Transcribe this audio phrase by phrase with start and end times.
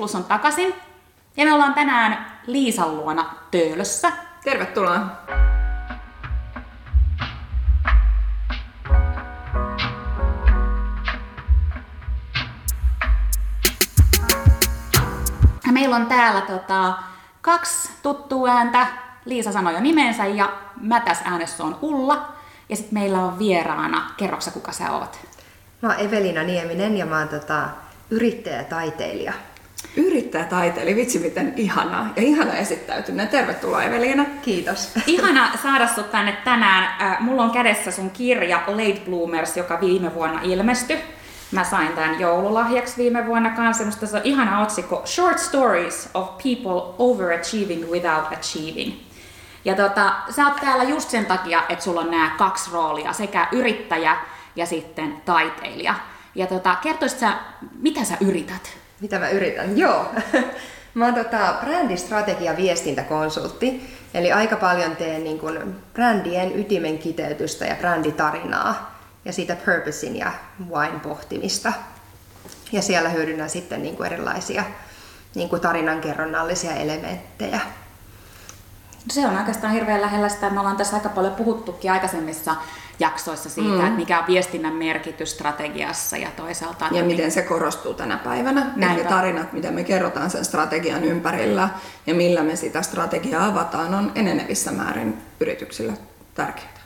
[0.00, 0.74] Plus on takaisin.
[1.36, 4.12] Ja me ollaan tänään Liisan luona Töölössä.
[4.44, 5.00] Tervetuloa.
[15.72, 16.94] Meillä on täällä tota,
[17.40, 18.86] kaksi tuttua ääntä.
[19.24, 22.32] Liisa sanoi jo nimensä ja mä tässä äänessä on Ulla.
[22.68, 25.18] Ja sitten meillä on vieraana, kerroksa kuka sä oot?
[25.82, 27.68] Mä oon Evelina Nieminen ja mä oon tota,
[28.10, 28.64] yrittäjä
[29.96, 32.12] Yrittäjä taiteili, vitsi miten ihanaa.
[32.16, 33.28] Ja ihana esittäytyminen.
[33.28, 34.24] Tervetuloa Evelina.
[34.42, 34.92] Kiitos.
[35.06, 37.02] Ihana saada sut tänne tänään.
[37.02, 40.98] Äh, mulla on kädessä sun kirja Late Bloomers, joka viime vuonna ilmestyi.
[41.52, 43.84] Mä sain tämän joululahjaksi viime vuonna kanssa.
[43.84, 48.92] Musta se on ihana otsikko Short Stories of People Overachieving Without Achieving.
[49.64, 53.48] Ja tota, sä oot täällä just sen takia, että sulla on nämä kaksi roolia, sekä
[53.52, 54.16] yrittäjä
[54.56, 55.94] ja sitten taiteilija.
[56.34, 57.32] Ja tota, kertoisit sä,
[57.78, 58.79] mitä sä yrität?
[59.00, 59.78] Mitä mä yritän?
[59.78, 60.06] Joo.
[60.94, 67.76] Mä oon tota, brändistrategia viestintäkonsultti, eli aika paljon teen niin kun, brändien ytimen kiteytystä ja
[67.76, 70.32] bränditarinaa ja siitä purposein ja
[70.70, 71.72] wine pohtimista.
[72.72, 74.64] Ja siellä hyödynnän sitten niin kuin erilaisia
[75.34, 77.60] niin kuin tarinankerronnallisia elementtejä.
[79.08, 82.56] Se on oikeastaan hirveän lähellä sitä, me ollaan tässä aika paljon puhuttukin aikaisemmissa
[82.98, 83.80] jaksoissa siitä, mm.
[83.80, 86.88] että mikä on viestinnän merkitys strategiassa ja toisaalta...
[86.90, 88.66] Ja miten se korostuu tänä päivänä.
[88.76, 91.68] Näin Eli tarinat, mitä me kerrotaan sen strategian ympärillä
[92.06, 95.92] ja millä me sitä strategiaa avataan, on enenevissä määrin yrityksillä
[96.34, 96.80] tärkeää.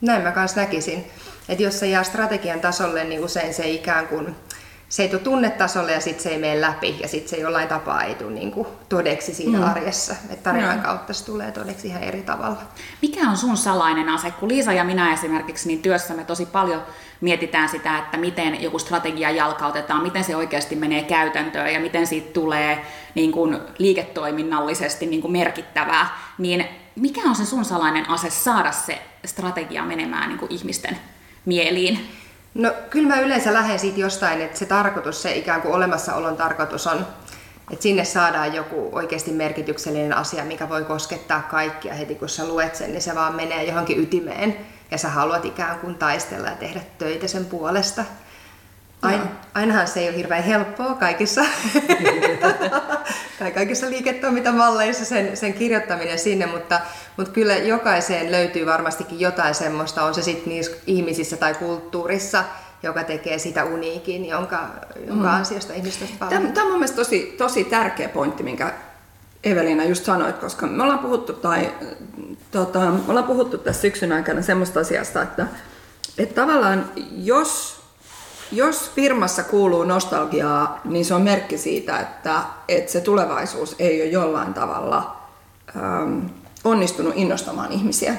[0.00, 1.04] Näin mä kanssa näkisin.
[1.48, 4.36] Että jos se jää strategian tasolle, niin usein se ikään kuin
[4.90, 8.02] se ei tule tunnetasolle ja sitten se ei mene läpi ja sitten se jollain tapaa
[8.02, 9.64] ei tule niin kuin todeksi siinä mm.
[9.64, 10.14] arjessa.
[10.30, 10.82] Että tarinan no.
[10.82, 12.56] kautta se tulee todeksi ihan eri tavalla.
[13.02, 14.30] Mikä on sun salainen ase?
[14.30, 16.82] Kun Liisa ja minä esimerkiksi niin työssämme tosi paljon
[17.20, 22.32] mietitään sitä, että miten joku strategia jalkautetaan, miten se oikeasti menee käytäntöön ja miten siitä
[22.32, 26.18] tulee niin kuin liiketoiminnallisesti niin kuin merkittävää.
[26.38, 26.64] Niin
[26.96, 30.98] mikä on se sun salainen ase saada se strategia menemään niin kuin ihmisten
[31.44, 32.19] mieliin?
[32.54, 36.86] No kyllä mä yleensä lähden siitä jostain, että se tarkoitus, se ikään kuin olemassaolon tarkoitus
[36.86, 37.06] on,
[37.70, 42.76] että sinne saadaan joku oikeasti merkityksellinen asia, mikä voi koskettaa kaikkia heti kun sä luet
[42.76, 44.56] sen, niin se vaan menee johonkin ytimeen
[44.90, 48.04] ja sä haluat ikään kuin taistella ja tehdä töitä sen puolesta.
[49.02, 49.20] Ain,
[49.54, 51.40] ainahan se ei ole hirveän helppoa kaikissa,
[53.38, 56.80] tai kaikissa liiketoimintamalleissa sen, sen kirjoittaminen sinne, mutta,
[57.16, 62.44] mutta kyllä jokaiseen löytyy varmastikin jotain semmoista, on se sitten niissä ihmisissä tai kulttuurissa,
[62.82, 64.68] joka tekee sitä uniikin, jonka,
[65.06, 65.34] jonka mm.
[65.34, 66.42] ansiosta ihmiset paljon.
[66.42, 68.72] Tämä, tämä on mun mielestä tosi, tosi tärkeä pointti, minkä
[69.44, 71.72] Evelina just sanoit, koska me ollaan puhuttu, tai,
[72.50, 75.46] tota, me ollaan puhuttu tässä syksyn aikana semmoista asiasta, että,
[76.18, 77.79] että tavallaan jos
[78.52, 84.10] jos firmassa kuuluu nostalgiaa, niin se on merkki siitä, että, että se tulevaisuus ei ole
[84.10, 85.16] jollain tavalla
[85.76, 86.18] ähm,
[86.64, 88.14] onnistunut innostamaan ihmisiä.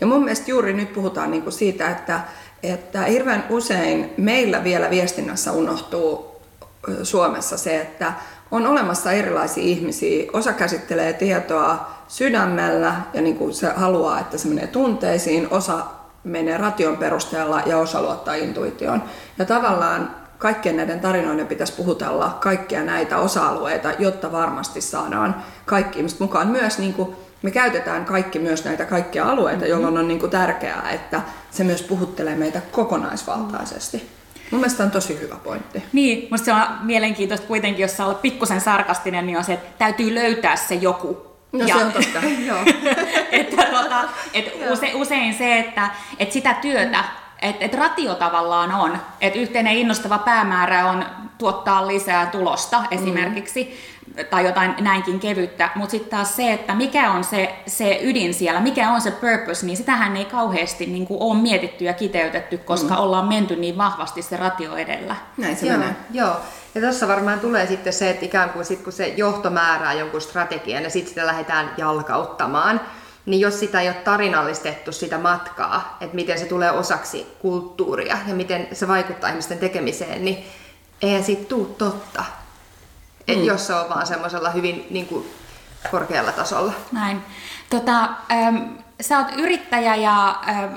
[0.00, 2.20] Ja mun mielestä juuri nyt puhutaan niin kuin siitä, että,
[2.62, 6.28] että hirveän usein meillä vielä viestinnässä unohtuu
[7.02, 8.12] Suomessa se, että
[8.50, 10.30] on olemassa erilaisia ihmisiä.
[10.32, 15.48] Osa käsittelee tietoa sydämellä ja niin kuin se haluaa, että se menee tunteisiin.
[15.50, 19.02] Osa menee ration perusteella ja osa luottaa intuitioon.
[19.38, 26.20] Ja tavallaan kaikkien näiden tarinoiden pitäisi puhutella kaikkia näitä osa-alueita, jotta varmasti saadaan kaikki ihmiset
[26.20, 26.48] mukaan.
[26.48, 29.70] Myös niin kuin me käytetään kaikki myös näitä kaikkia alueita, mm-hmm.
[29.70, 31.20] jolloin on niin kuin tärkeää, että
[31.50, 34.08] se myös puhuttelee meitä kokonaisvaltaisesti.
[34.50, 35.82] Mun mielestä on tosi hyvä pointti.
[35.92, 39.68] Niin, musta se on mielenkiintoista kuitenkin, jos sä olet pikkusen sarkastinen, niin on se, että
[39.78, 42.18] täytyy löytää se joku, No ja, se on totta.
[43.32, 47.04] että, tuota, et use, usein se, että et sitä työtä,
[47.42, 51.04] että et ratio tavallaan on, että yhteinen innostava päämäärä on
[51.38, 53.64] tuottaa lisää tulosta esimerkiksi,
[54.16, 54.24] mm.
[54.30, 58.60] tai jotain näinkin kevyttä, mutta sitten taas se, että mikä on se, se ydin siellä,
[58.60, 62.94] mikä on se purpose, niin sitähän ei kauheasti niin kuin, ole mietitty ja kiteytetty, koska
[62.94, 63.00] mm.
[63.00, 65.16] ollaan menty niin vahvasti se ratio edellä.
[65.36, 65.96] Näin se joo, menee.
[66.10, 66.36] Joo,
[66.74, 70.20] ja tuossa varmaan tulee sitten se, että ikään kuin sit, kun se johto määrää jonkun
[70.20, 72.80] strategian ja sitten sitä lähdetään jalkauttamaan,
[73.28, 78.34] niin jos sitä ei ole tarinallistettu sitä matkaa, että miten se tulee osaksi kulttuuria ja
[78.34, 80.46] miten se vaikuttaa ihmisten tekemiseen, niin
[81.02, 82.24] eihän siitä tule totta,
[83.28, 83.44] mm.
[83.44, 85.30] jos se on vaan semmoisella hyvin niin kuin,
[85.90, 86.72] korkealla tasolla.
[86.92, 87.22] Näin.
[87.70, 88.56] Tota, ähm,
[89.00, 90.74] sä oot yrittäjä ja ähm,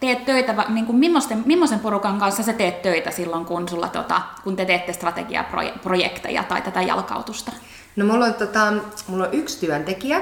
[0.00, 4.22] teet töitä, niin kuin millaisen, millaisen porukan kanssa sä teet töitä silloin, kun, sulla, tota,
[4.44, 7.52] kun te teette strategiaprojekteja tai tätä jalkautusta?
[7.96, 8.72] No mulla on, tota,
[9.06, 10.20] mulla on yksi työntekijä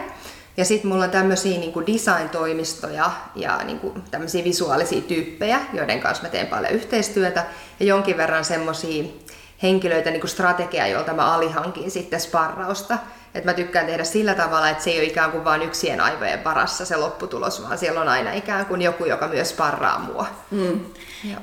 [0.58, 6.22] ja sitten mulla on tämmöisiä niin design-toimistoja ja niin kuin tämmöisiä visuaalisia tyyppejä, joiden kanssa
[6.22, 7.46] mä teen paljon yhteistyötä
[7.81, 9.05] ja jonkin verran semmoisia
[9.62, 12.99] henkilöitä niin kuin strategia, jolta mä alihankin sitten sparrausta.
[13.38, 16.44] Et mä tykkään tehdä sillä tavalla, että se ei ole ikään kuin vain yksien aivojen
[16.44, 20.26] varassa se lopputulos, vaan siellä on aina ikään kuin joku, joka myös sparraa mua.
[20.50, 20.81] Mm.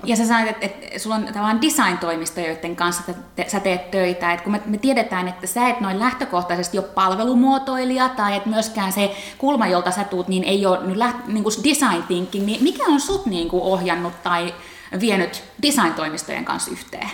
[0.04, 3.92] Ja sä sanoit, että, että sulla on tavallaan design-toimisto, joiden kanssa te, te, sä teet
[3.92, 4.34] töitä.
[4.34, 8.92] Et kun me, me tiedetään, että sä et noin lähtökohtaisesti ole palvelumuotoilija tai että myöskään
[8.92, 12.46] se kulma, jolta sä tuut, niin ei ole nyt läht, niin kuin design thinking.
[12.46, 14.54] Niin mikä on sut niin kuin ohjannut tai
[15.00, 17.10] vienyt design-toimistojen kanssa yhteen?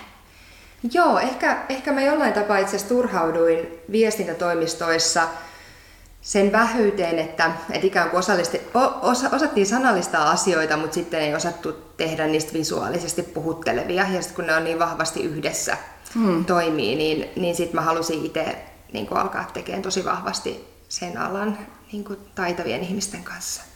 [0.93, 5.27] Joo, ehkä, ehkä mä jollain tapaa itse asiassa turhauduin viestintätoimistoissa
[6.21, 8.23] sen vähyyteen, että, että ikään kuin
[9.01, 14.07] osa, osattiin sanallistaa asioita, mutta sitten ei osattu tehdä niistä visuaalisesti puhuttelevia.
[14.11, 15.77] Ja sitten kun ne on niin vahvasti yhdessä
[16.13, 16.45] hmm.
[16.45, 18.55] toimii, niin, niin sitten mä halusin itse
[18.93, 21.57] niin alkaa tekemään tosi vahvasti sen alan
[21.91, 23.70] niin kuin taitavien ihmisten kanssa.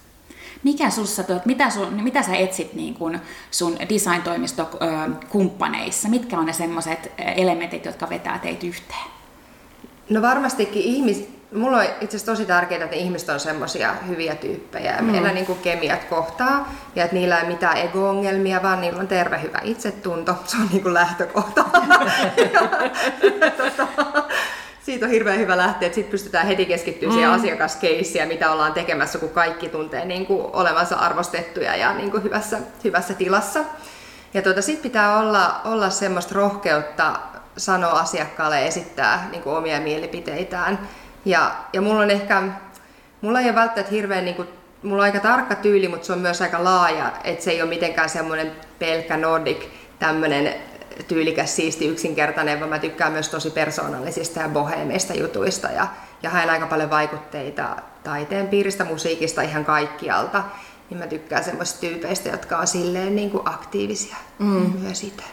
[0.64, 3.20] Mikä sussa, mitä, sun, mitä sä etsit niin kun
[3.52, 6.10] sun design-toimistokumppaneissa?
[6.10, 9.16] Mitkä on ne semmoiset elementit, jotka vetää teitä yhteen?
[10.10, 14.98] No varmastikin ihmis, mulla on itse asiassa tosi tärkeää, että ihmiset on semmoisia hyviä tyyppejä.
[15.02, 15.06] Mm.
[15.06, 19.42] Meillä niin kuin kemiat kohtaa ja että niillä ei mitään ego-ongelmia, vaan niillä on terve
[19.42, 20.36] hyvä itsetunto.
[20.46, 21.66] Se on niin kuin lähtökohta.
[22.54, 22.62] ja,
[23.42, 23.88] ja, tota,
[24.86, 27.14] siitä on hirveän hyvä lähteä, että sitten pystytään heti keskittyä mm.
[27.14, 32.24] siihen asiakaskeissiin, mitä ollaan tekemässä, kun kaikki tuntee niin kuin olevansa arvostettuja ja niin kuin
[32.24, 33.60] hyvässä, hyvässä tilassa.
[34.34, 37.20] Ja tuota, sitten pitää olla, olla semmoista rohkeutta
[37.58, 40.80] sanoa asiakkaalle esittää niin kuin omia mielipiteitään.
[41.26, 42.44] Ja, ja mulla on ehkä,
[43.22, 44.48] mulla ei ole välttämättä hirveän, niin kuin,
[44.84, 47.70] mulla on aika tarkka tyyli, mutta se on myös aika laaja, että se ei ole
[47.70, 49.64] mitenkään semmoinen pelkkä Nordic
[50.00, 50.56] tämmöinen
[51.08, 55.88] tyylikäs, siisti, yksinkertainen, vaan mä tykkään myös tosi persoonallisista ja boheemeista jutuista ja,
[56.24, 60.44] ja haen aika paljon vaikutteita taiteen piiristä, musiikista, ihan kaikkialta.
[60.90, 64.74] Niin mä tykkään semmoisista tyypeistä, jotka on silleen niin kuin aktiivisia mm.
[64.80, 65.24] myös itse.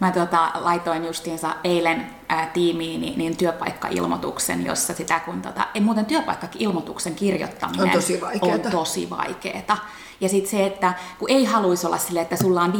[0.00, 5.80] Mä tota, laitoin justiinsa eilen ää, tiimiin niin, niin työpaikkailmoituksen, jossa sitä kun tota, ei
[5.80, 8.54] muuten työpaikkailmoituksen kirjoittaminen on tosi vaikeaa.
[8.54, 9.08] On tosi.
[10.22, 12.72] Ja sitten se, että kun ei haluaisi olla sille, että sulla on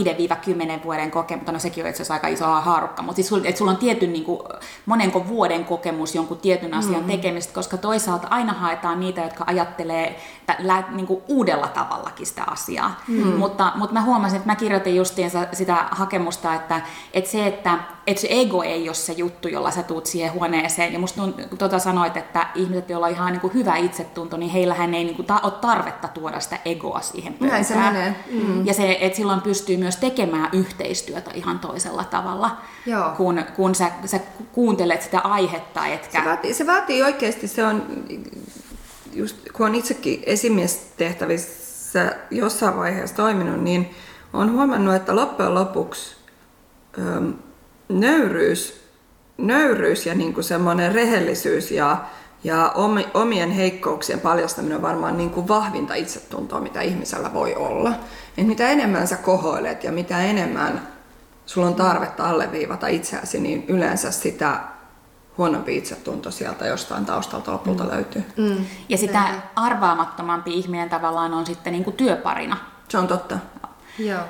[0.81, 3.71] 5-10 vuoden kokemus, no sekin on itse asiassa aika iso haarukka, mutta siis että sulla
[3.71, 4.41] on tietyn niin kuin,
[4.87, 7.11] monenko vuoden kokemus jonkun tietyn asian mm-hmm.
[7.11, 10.17] tekemistä, koska toisaalta aina haetaan niitä, jotka ajattelee
[10.49, 13.01] että, niin kuin uudella tavallakin sitä asiaa.
[13.09, 13.33] Mm-hmm.
[13.33, 16.81] Mutta, mutta mä huomasin, että mä kirjoitin justiinsa sitä hakemusta, että,
[17.13, 20.93] että se, että, että se ego ei ole se juttu, jolla sä tuut siihen huoneeseen.
[20.93, 21.23] Ja musta
[21.59, 25.17] tuota sanoit, että ihmiset, joilla on ihan niin kuin hyvä itsetunto, niin heillähän ei niin
[25.17, 27.51] kuin ta- ole tarvetta tuoda sitä egoa siihen pöytään.
[27.51, 28.17] Näin se menee.
[28.31, 28.67] Mm.
[28.67, 32.57] Ja se, että silloin pystyy myös tekemään yhteistyötä ihan toisella tavalla,
[32.87, 33.11] Joo.
[33.17, 34.21] kun, kun sä, sä
[34.53, 35.87] kuuntelet sitä aihetta.
[35.87, 36.19] Etkä...
[36.21, 37.83] Se, vaatii, se vaatii oikeasti, se on,
[39.13, 43.95] just kun on itsekin esimiestehtävissä jossain vaiheessa toiminut, niin
[44.33, 46.17] on huomannut, että loppujen lopuksi
[46.99, 47.35] öm,
[47.89, 48.82] nöyryys,
[49.39, 51.97] nöyryys ja niin kuin semmoinen rehellisyys ja
[52.45, 52.75] ja
[53.15, 57.93] omien heikkouksien paljastaminen on varmaan niin kuin vahvinta itsetuntoa, mitä ihmisellä voi olla.
[58.39, 60.89] Et mitä enemmän sä kohoilet ja mitä enemmän
[61.47, 64.61] sulla on tarvetta alleviivata itseäsi, niin yleensä sitä
[65.39, 67.91] huonompi itsetunto sieltä jostain taustalta lopulta mm.
[67.91, 68.25] löytyy.
[68.37, 68.65] Mm.
[68.89, 69.25] Ja sitä
[69.57, 72.57] arvaamattomampi ihminen tavallaan on sitten niin kuin työparina.
[72.89, 73.39] Se on totta.
[73.99, 74.21] Joo.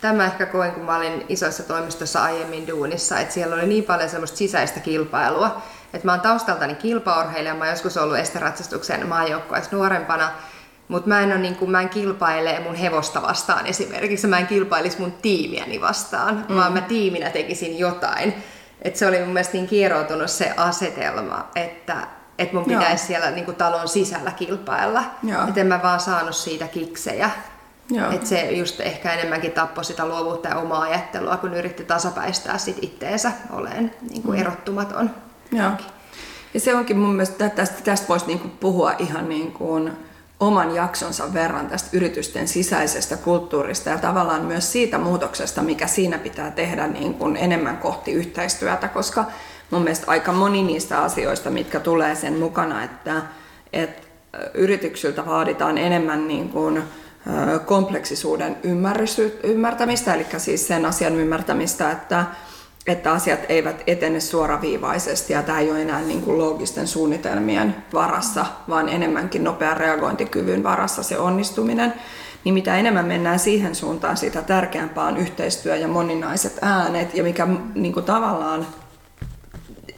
[0.00, 4.10] Tämä ehkä koin, kun mä olin isoissa toimistossa aiemmin duunissa, että siellä oli niin paljon
[4.10, 5.62] semmoista sisäistä kilpailua,
[5.92, 10.30] että mä oon taustaltani kilpaurheilija, mä oon joskus ollut esteratsastuksen maajoukkueessa nuorempana,
[10.88, 14.46] mutta mä en, ole, niin kuin, mä en kilpaile mun hevosta vastaan esimerkiksi, mä en
[14.46, 16.54] kilpailisi mun tiimiäni vastaan, mm.
[16.54, 18.34] vaan mä tiiminä tekisin jotain.
[18.82, 21.96] Et se oli mun mielestä niin kieroutunut se asetelma, että
[22.38, 23.06] et mun pitäisi Joo.
[23.06, 25.04] siellä niin kuin, talon sisällä kilpailla.
[25.48, 27.30] Että en mä vaan saanut siitä kiksejä.
[28.12, 32.78] Että se just ehkä enemmänkin tappoi sitä luovuutta ja omaa ajattelua, kun yritti tasapäistää sit
[32.82, 34.40] itteensä oleen niin kuin mm.
[34.40, 35.10] erottumaton.
[35.52, 35.70] Joo.
[36.54, 39.92] Ja se onkin mun mielestä, tästä, tästä voisi niinku puhua ihan niin kuin
[40.40, 46.50] oman jaksonsa verran tästä yritysten sisäisestä kulttuurista ja tavallaan myös siitä muutoksesta, mikä siinä pitää
[46.50, 49.24] tehdä niin kuin enemmän kohti yhteistyötä, koska
[49.70, 53.22] mun mielestä aika moni niistä asioista, mitkä tulee sen mukana, että,
[53.72, 54.08] että
[54.54, 56.82] yrityksiltä vaaditaan enemmän niin kuin
[57.66, 58.56] kompleksisuuden
[59.42, 62.24] ymmärtämistä, eli siis sen asian ymmärtämistä, että
[62.86, 68.46] että asiat eivät etene suoraviivaisesti ja tämä ei ole enää niin kuin loogisten suunnitelmien varassa,
[68.68, 71.94] vaan enemmänkin nopean reagointikyvyn varassa se onnistuminen.
[72.44, 77.46] Niin mitä enemmän mennään siihen suuntaan, sitä tärkeämpää on yhteistyö ja moninaiset äänet ja mikä
[77.74, 78.66] niin kuin tavallaan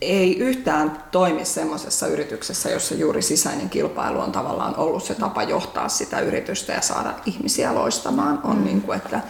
[0.01, 5.89] ei yhtään toimi semmoisessa yrityksessä, jossa juuri sisäinen kilpailu on tavallaan ollut se tapa johtaa
[5.89, 8.41] sitä yritystä ja saada ihmisiä loistamaan.
[8.45, 8.65] On mm.
[8.65, 9.21] niin kuin, että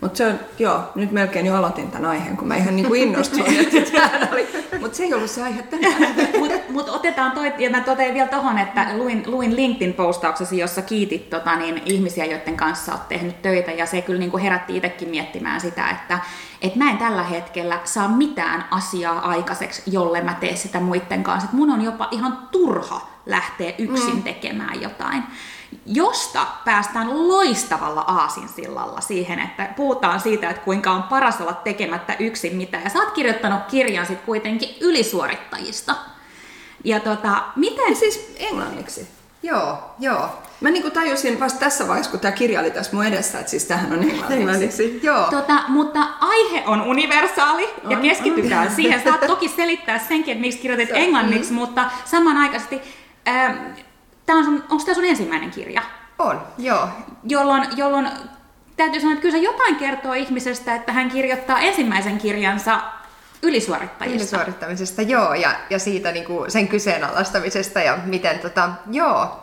[0.00, 3.02] Mutta se on, joo, nyt melkein jo aloitin tämän aiheen, kun mä ihan niin kuin
[3.02, 4.48] innostuin, että oli.
[4.80, 6.14] Mutta se ei ollut se aihe tänään.
[6.76, 11.30] Mutta mut otetaan toi, ja mä totean vielä tohon, että luin, luin LinkedIn-postauksesi, jossa kiitit
[11.30, 15.08] tota, niin, ihmisiä, joiden kanssa olet tehnyt töitä, ja se kyllä niin kuin herätti itsekin
[15.08, 16.18] miettimään sitä, että
[16.62, 21.48] et mä en tällä hetkellä saa mitään asiaa aikaiseksi, jolle mä teen sitä muiden kanssa.
[21.48, 24.22] Et mun on jopa ihan turha lähteä yksin mm.
[24.22, 25.22] tekemään jotain
[25.86, 32.56] josta päästään loistavalla aasinsillalla siihen, että puhutaan siitä, että kuinka on paras olla tekemättä yksin
[32.56, 32.84] mitään.
[32.84, 35.96] Ja sä oot kirjoittanut kirjan sitten kuitenkin ylisuorittajista.
[36.84, 37.88] Ja tota, miten...
[37.88, 39.08] Ja siis englanniksi?
[39.42, 40.30] Joo, joo.
[40.60, 43.64] Mä niin tajusin vasta tässä vaiheessa, kun tämä kirja oli tässä mun edessä, että siis
[43.64, 44.34] tähän on englanniksi.
[44.34, 45.00] englanniksi.
[45.02, 45.30] Joo.
[45.30, 48.74] Tota, mutta aihe on universaali on, ja keskitytään on.
[48.74, 49.02] siihen.
[49.04, 51.56] Saat toki selittää senkin, että miksi kirjoitit englanniksi, mm.
[51.56, 52.82] mutta samanaikaisesti...
[53.28, 53.56] Äh,
[54.26, 55.82] Tämä on sun, onko tämä sun ensimmäinen kirja?
[56.18, 56.88] On, joo.
[57.24, 58.08] Jolloin, jolloin
[58.76, 62.80] täytyy sanoa, että kyllä se jotain kertoo ihmisestä, että hän kirjoittaa ensimmäisen kirjansa
[63.42, 64.16] ylisuorittajista.
[64.16, 69.42] Ylisuorittamisesta, joo, ja, ja siitä niin kuin sen kyseenalaistamisesta ja miten tota, joo.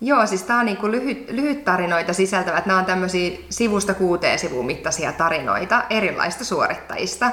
[0.00, 2.66] Joo, siis tämä on niin kuin lyhyt, lyhyt tarinoita sisältävät.
[2.66, 7.30] Nämä on tämmöisiä sivusta kuuteen sivun mittaisia tarinoita erilaista suorittajista.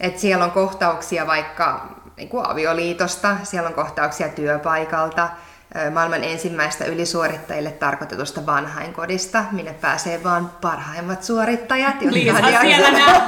[0.00, 5.28] Et siellä on kohtauksia vaikka niin kuin avioliitosta, siellä on kohtauksia työpaikalta,
[5.92, 13.22] maailman ensimmäistä ylisuorittajille tarkoitetusta vanhainkodista, minne pääsee vain parhaimmat suorittajat, jotka on jaksanut,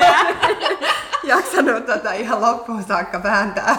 [1.34, 3.76] jaksanut tota ihan loppuun saakka vääntää,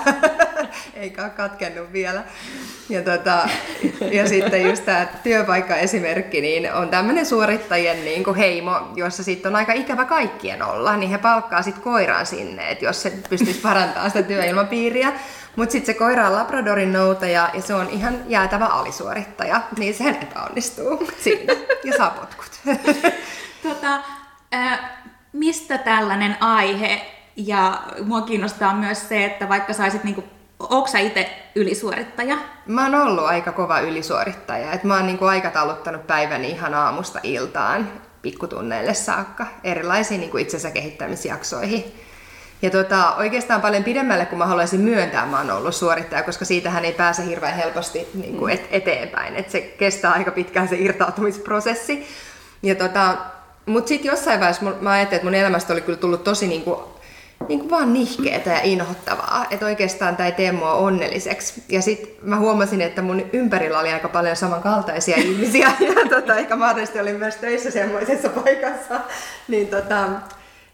[0.94, 2.24] eikä ole katkennut vielä.
[2.90, 3.50] Ja, tota,
[4.12, 9.56] ja sitten just tämä työpaikkaesimerkki, niin on tämmöinen suorittajien niin kuin heimo, jossa sitten on
[9.56, 14.12] aika ikävä kaikkien olla, niin he palkkaa sitten koiran sinne, että jos se pystyisi parantamaan
[14.12, 15.14] sitä työilmapiiriä.
[15.56, 20.10] Mutta sitten se koira on Labradorin noutaja ja se on ihan jäätävä alisuorittaja, niin se
[20.10, 22.52] epäonnistuu siinä ja saa potkut.
[23.64, 24.00] Tota,
[24.54, 24.80] äh,
[25.34, 27.17] mistä tällainen aihe?
[27.38, 30.24] Ja mua kiinnostaa myös se, että vaikka saisit niinku
[30.60, 32.38] Onko sä itse ylisuorittaja?
[32.66, 34.72] Mä oon ollut aika kova ylisuorittaja.
[34.72, 37.92] Et mä oon niinku aikatauluttanut päiväni ihan aamusta iltaan
[38.22, 41.84] pikkutunneille saakka erilaisiin niinku itsensä kehittämisjaksoihin.
[42.62, 46.86] Ja tota, oikeastaan paljon pidemmälle kuin mä haluaisin myöntää, mä oon ollut suorittaja, koska siitähän
[46.86, 49.36] ei pääse hirveän helposti niin kuin et, eteenpäin.
[49.36, 52.08] Et se kestää aika pitkään se irtautumisprosessi.
[52.64, 53.18] Ja tota,
[53.66, 56.80] mutta sitten jossain vaiheessa mä ajattelin, että mun elämästä oli kyllä tullut tosi niin kuin,
[57.48, 61.64] niin kuin vaan nihkeetä ja inhottavaa, että oikeastaan tämä ei tee mua onnelliseksi.
[61.70, 66.56] Ja sitten mä huomasin, että mun ympärillä oli aika paljon samankaltaisia ihmisiä ja tota, ehkä
[66.56, 69.00] mahdollisesti olin myös töissä semmoisessa paikassa.
[69.48, 70.08] Niin tota,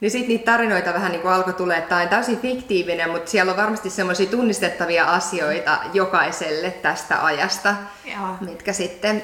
[0.04, 3.32] niin sitten niitä tarinoita vähän niin kuin alkoi tulee, että tämä on täysin fiktiivinen, mutta
[3.32, 8.28] siellä on varmasti semmoisia tunnistettavia asioita jokaiselle tästä ajasta, Joo.
[8.42, 9.24] mitkä sitten...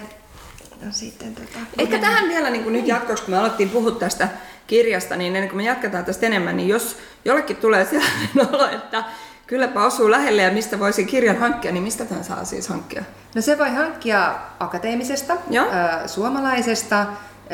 [0.82, 4.28] No sitten tota, Ehkä tähän vielä niin kuin nyt jatkoksi, kun me alettiin puhua tästä
[4.70, 9.04] kirjasta, niin ennen kuin me jatketaan tästä enemmän, niin jos jollekin tulee sellainen olo, että
[9.48, 13.04] kylläpä osuu lähelle ja mistä voisi kirjan hankkia, niin mistä tämän saa siis hankkia?
[13.36, 15.66] No se voi hankkia akateemisesta, Joo.
[16.06, 17.06] suomalaisesta,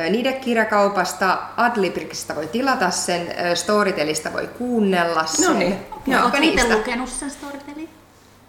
[0.09, 5.47] niiden kirjakaupasta, Adlibrikista voi tilata sen, Storytelista voi kuunnella sen.
[5.47, 5.77] No niin.
[6.21, 7.89] Oletko itse lukenut sen Storytelin?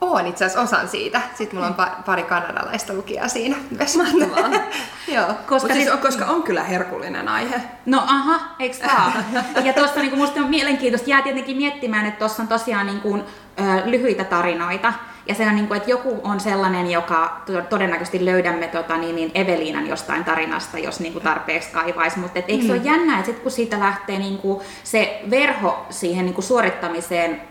[0.00, 1.20] Oon itse asiassa osan siitä.
[1.34, 3.96] Sitten mulla on pari kanadalaista lukijaa siinä myös.
[3.96, 4.60] Mahtavaa.
[5.14, 5.34] Joo.
[5.46, 7.60] Koska, siis, on, koska on kyllä herkullinen aihe.
[7.86, 9.12] No aha, eikö vaan?
[9.66, 11.10] ja tuossa niin musta on mielenkiintoista.
[11.10, 13.24] Jää tietenkin miettimään, että tuossa on tosiaan niin kuin,
[13.60, 14.92] ö, lyhyitä tarinoita.
[15.28, 19.30] Ja se on niin kuin, että joku on sellainen, joka todennäköisesti löydämme tota, niin, niin
[19.34, 22.18] Eveliinan jostain tarinasta, jos niin kuin tarpeeksi kaivaisi.
[22.18, 22.78] Mutta eikö se mm.
[22.78, 27.42] ole jännää, että sit kun siitä lähtee niin kuin se verho siihen niin kuin suorittamiseen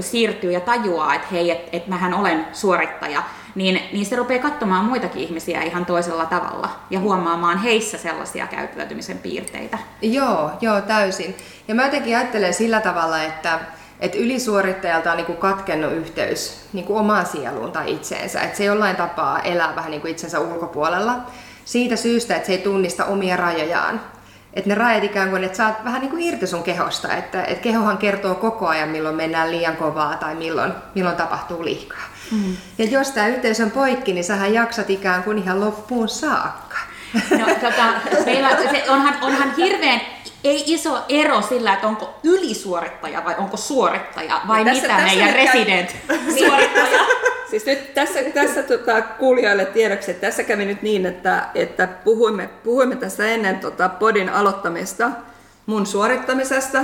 [0.00, 3.22] siirtyy ja tajuaa, että hei, että et mähän olen suorittaja,
[3.54, 9.18] niin, niin se rupeaa katsomaan muitakin ihmisiä ihan toisella tavalla ja huomaamaan heissä sellaisia käyttäytymisen
[9.18, 9.78] piirteitä.
[10.02, 11.36] Joo, joo, täysin.
[11.68, 13.60] Ja mä jotenkin ajattelen sillä tavalla, että
[14.00, 18.40] että ylisuorittajalta on niinku katkennut yhteys niinku omaan sieluun tai itseensä.
[18.40, 21.16] Että se jollain tapaa elää vähän niinku itsensä ulkopuolella
[21.64, 24.00] siitä syystä, että se ei tunnista omia rajojaan.
[24.54, 27.16] Että ne rajat ikään kuin, että sä oot vähän niin kuin irti sun kehosta.
[27.16, 32.04] Että, että kehohan kertoo koko ajan, milloin mennään liian kovaa tai milloin, milloin tapahtuu liikaa.
[32.32, 32.56] Mm.
[32.78, 36.63] Ja jos tämä yhteys on poikki, niin sähän jaksat ikään kuin ihan loppuun saakka.
[37.14, 37.84] No, tota,
[38.26, 40.00] meillä, se onhan, onhan hirveän
[40.44, 45.34] ei iso ero sillä, että onko ylisuorittaja vai onko suorittaja, vai tässä, mitä tässä meidän
[45.34, 46.18] resident käy...
[46.48, 47.00] suorittaja.
[47.50, 52.46] siis nyt tässä, tässä tota, kuulijoille tiedoksi, että tässä kävi nyt niin, että, että puhuimme,
[52.46, 55.10] puhuimme tässä ennen tota, podin aloittamista
[55.66, 56.78] mun suorittamisesta,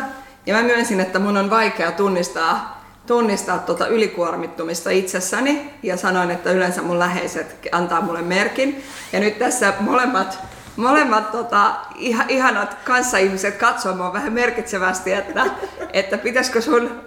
[0.46, 2.79] ja mä myönsin, että mun on vaikea tunnistaa
[3.10, 8.84] tunnistaa tuota ylikuormittumista itsessäni ja sanoin, että yleensä mun läheiset antaa mulle merkin.
[9.12, 10.38] Ja nyt tässä molemmat
[10.76, 15.46] molemmat tota, ihan, ihanat kanssaihmiset katsoo mua vähän merkitsevästi, että,
[15.92, 17.00] että pitäisikö sun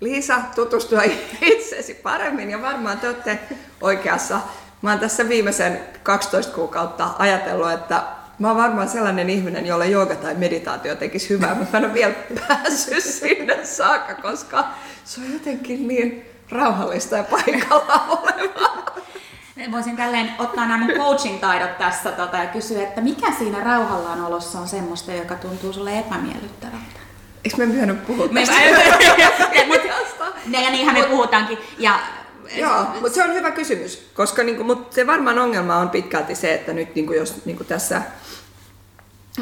[0.00, 1.02] Liisa tutustua
[1.40, 3.38] itseesi paremmin ja varmaan te olette
[3.80, 4.40] oikeassa.
[4.82, 8.02] Mä oon tässä viimeisen 12 kuukautta ajatellut, että
[8.38, 11.94] mä oon varmaan sellainen ihminen, jolle jooga tai meditaatio tekisi hyvää, mutta mä en ole
[11.94, 12.14] vielä
[12.48, 14.64] päässyt sinne saakka, koska
[15.04, 18.96] se on jotenkin niin rauhallista ja paikalla olevaa.
[19.72, 24.58] Voisin tälleen ottaa nämä mun coaching-taidot tässä tota, ja kysyä, että mikä siinä rauhallaan olossa
[24.58, 27.00] on semmoista, joka tuntuu sulle epämiellyttävältä?
[27.44, 28.60] Eikö me myöhemmin puhuta Me, tästä?
[30.46, 31.58] ne, ja niinhän me puhutaankin.
[31.78, 31.98] Ja,
[32.54, 36.54] Joo, mutta se on hyvä kysymys, koska niinku, mut se varmaan ongelma on pitkälti se,
[36.54, 38.02] että nyt niinku, jos niinku tässä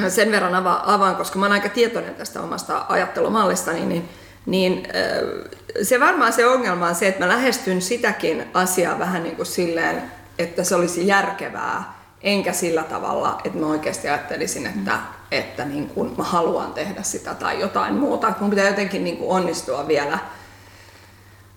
[0.08, 4.08] sen verran ava, avaan, koska mä oon aika tietoinen tästä omasta ajattelumallistani, niin,
[4.46, 9.36] niin äh, se varmaan se ongelma on se, että mä lähestyn sitäkin asiaa vähän niin
[9.36, 10.02] kuin silleen,
[10.38, 14.98] että se olisi järkevää, enkä sillä tavalla, että mä oikeasti ajattelisin, että, mm.
[15.30, 18.32] että niin kuin mä haluan tehdä sitä tai jotain muuta.
[18.40, 20.18] Mun pitää jotenkin niin kuin onnistua vielä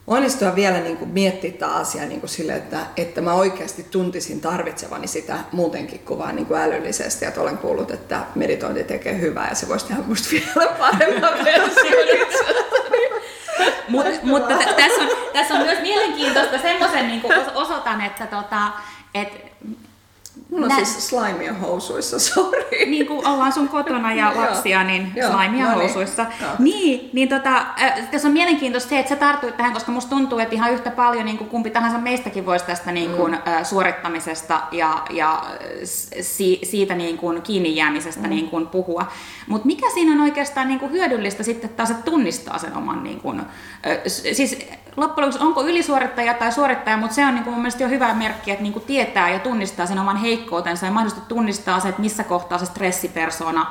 [0.07, 4.41] onnistua vielä niin kuin miettiä tämä asia niin kuin sille, että, että mä oikeasti tuntisin
[4.41, 7.25] tarvitsevani sitä muutenkin kuin vaan niin kuin älyllisesti.
[7.25, 12.27] Että olen kuullut, että meditointi tekee hyvää ja se voisi tehdä musta vielä paremman version
[13.89, 17.21] Mut, mutta tässä, on, tässä on myös mielenkiintoista semmoisen niin
[17.55, 18.71] osoitan, että tota,
[19.13, 19.47] et
[20.50, 20.75] Mulla on Nä...
[20.75, 22.86] siis slaimia housuissa, sori.
[22.86, 25.79] Niin kuin ollaan sun kotona ja lapsia, niin slaimia no niin.
[25.79, 26.25] housuissa.
[26.41, 26.51] Joo.
[26.60, 30.39] Niin, niin tota, äh, tässä on mielenkiintoista se, että sä tartuit tähän, koska musta tuntuu,
[30.39, 33.53] että ihan yhtä paljon niin kuin kumpi tahansa meistäkin voisi tästä niin kuin, mm.
[33.53, 35.44] äh, suorittamisesta ja, ja
[36.22, 38.29] si, siitä niin kuin kiinni jäämisestä mm.
[38.29, 39.08] niin kuin puhua.
[39.48, 43.20] Mutta mikä siinä on oikeastaan niin kuin hyödyllistä sitten taas, että tunnistaa sen oman, niin
[43.20, 43.46] kuin, äh,
[44.06, 44.58] siis
[44.98, 48.13] loppujen lopuksi onko ylisuorittaja tai suorittaja, mutta se on niin kuin mun mielestä jo hyvä
[48.13, 52.01] merkki, että niin kuin tietää ja tunnistaa sen oman heikkoutensa ja mahdollisesti tunnistaa se, että
[52.01, 53.65] missä kohtaa se stressipersona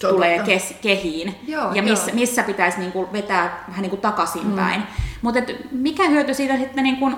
[0.00, 0.14] Totta.
[0.14, 4.80] tulee kes, kehiin joo, ja missä, missä pitäisi niin kuin vetää vähän niin kuin takaisinpäin.
[4.80, 4.86] Mm.
[5.22, 5.40] Mutta
[5.70, 7.16] mikä hyöty siitä sitten niin kuin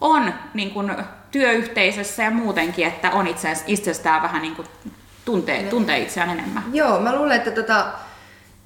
[0.00, 0.96] on niin kuin
[1.30, 4.68] työyhteisössä ja muutenkin, että on itse, itsestään vähän niin kuin
[5.24, 6.64] tuntee, tuntee itseään enemmän?
[6.72, 7.86] Joo, mä luulen, että tota,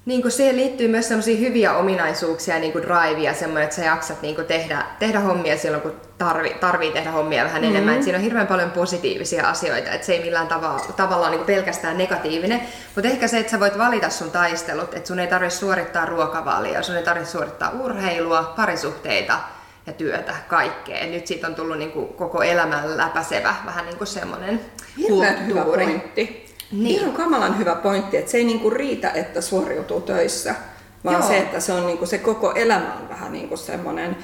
[0.07, 3.85] niin kuin siihen liittyy myös sellaisia hyviä ominaisuuksia, niin kuin drive ja semmoinen, että sä
[3.85, 7.75] jaksat niin kuin tehdä, tehdä hommia silloin, kun tarvi, tarvii tehdä hommia vähän mm-hmm.
[7.75, 7.95] enemmän.
[7.95, 11.55] Et siinä on hirveän paljon positiivisia asioita, että se ei millään tavalla, tavallaan niin kuin
[11.55, 12.61] pelkästään negatiivinen.
[12.95, 16.83] Mutta ehkä se, että sä voit valita sun taistelut, että sun ei tarvitse suorittaa ruokavalia,
[16.83, 19.39] sun ei tarvitse suorittaa urheilua, parisuhteita
[19.87, 20.99] ja työtä, kaikkea.
[20.99, 24.61] Et nyt siitä on tullut niin kuin koko elämän läpäisevä vähän niin kuin semmoinen
[25.07, 25.45] kulttuuri.
[25.45, 26.46] Hyvä pointti.
[26.71, 27.01] Niin.
[27.01, 30.55] Ihan kamalan hyvä pointti, että se ei niinku riitä, että suoriutuu töissä,
[31.03, 31.27] vaan Joo.
[31.27, 34.17] se, että se, on niinku, se koko elämä on vähän niinku semmoinen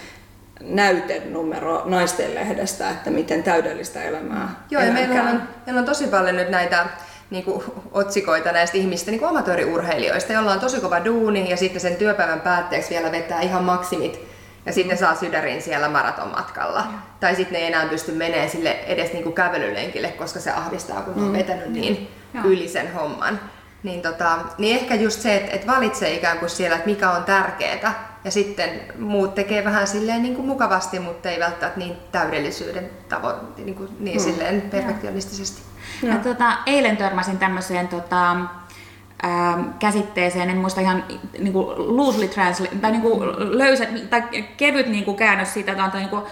[0.62, 6.36] näytenumero naisten lehdestä, että miten täydellistä elämää Joo, ja meillä on, meillä on tosi paljon
[6.36, 6.86] nyt näitä
[7.30, 11.96] niin kuin, otsikoita näistä ihmistä, niin amatööriurheilijoista, joilla on tosi kova duuni ja sitten sen
[11.96, 14.20] työpäivän päätteeksi vielä vetää ihan maksimit
[14.66, 16.80] ja sitten saa sydärin siellä maratonmatkalla.
[16.80, 17.00] Ja.
[17.20, 21.02] Tai sitten ne ei enää pysty menemään sille edes niin kuin kävelylenkille, koska se ahdistaa,
[21.02, 21.28] kun mm.
[21.28, 22.46] on vetänyt niin Joo.
[22.46, 23.40] yli sen homman.
[23.84, 27.24] Niin, tota, niin ehkä just se, että, että valitsee ikään kuin siellä, että mikä on
[27.24, 28.14] tärkeää.
[28.24, 28.70] Ja sitten
[29.00, 33.90] muut tekee vähän silleen niin kuin mukavasti, mutta ei välttämättä niin täydellisyyden tavoin, niin, kuin,
[34.00, 34.24] niin mm.
[34.24, 35.62] silleen perfektionistisesti.
[36.04, 36.16] Ja.
[36.16, 41.04] tota, eilen törmäsin tämmöiseen tota, ähm, käsitteeseen, en muista ihan
[41.40, 43.22] niin kuin loosely translate, tai niin kuin
[43.58, 44.24] löysä, tai
[44.58, 46.24] kevyt niin kuin käännös siitä, että on niin kuin,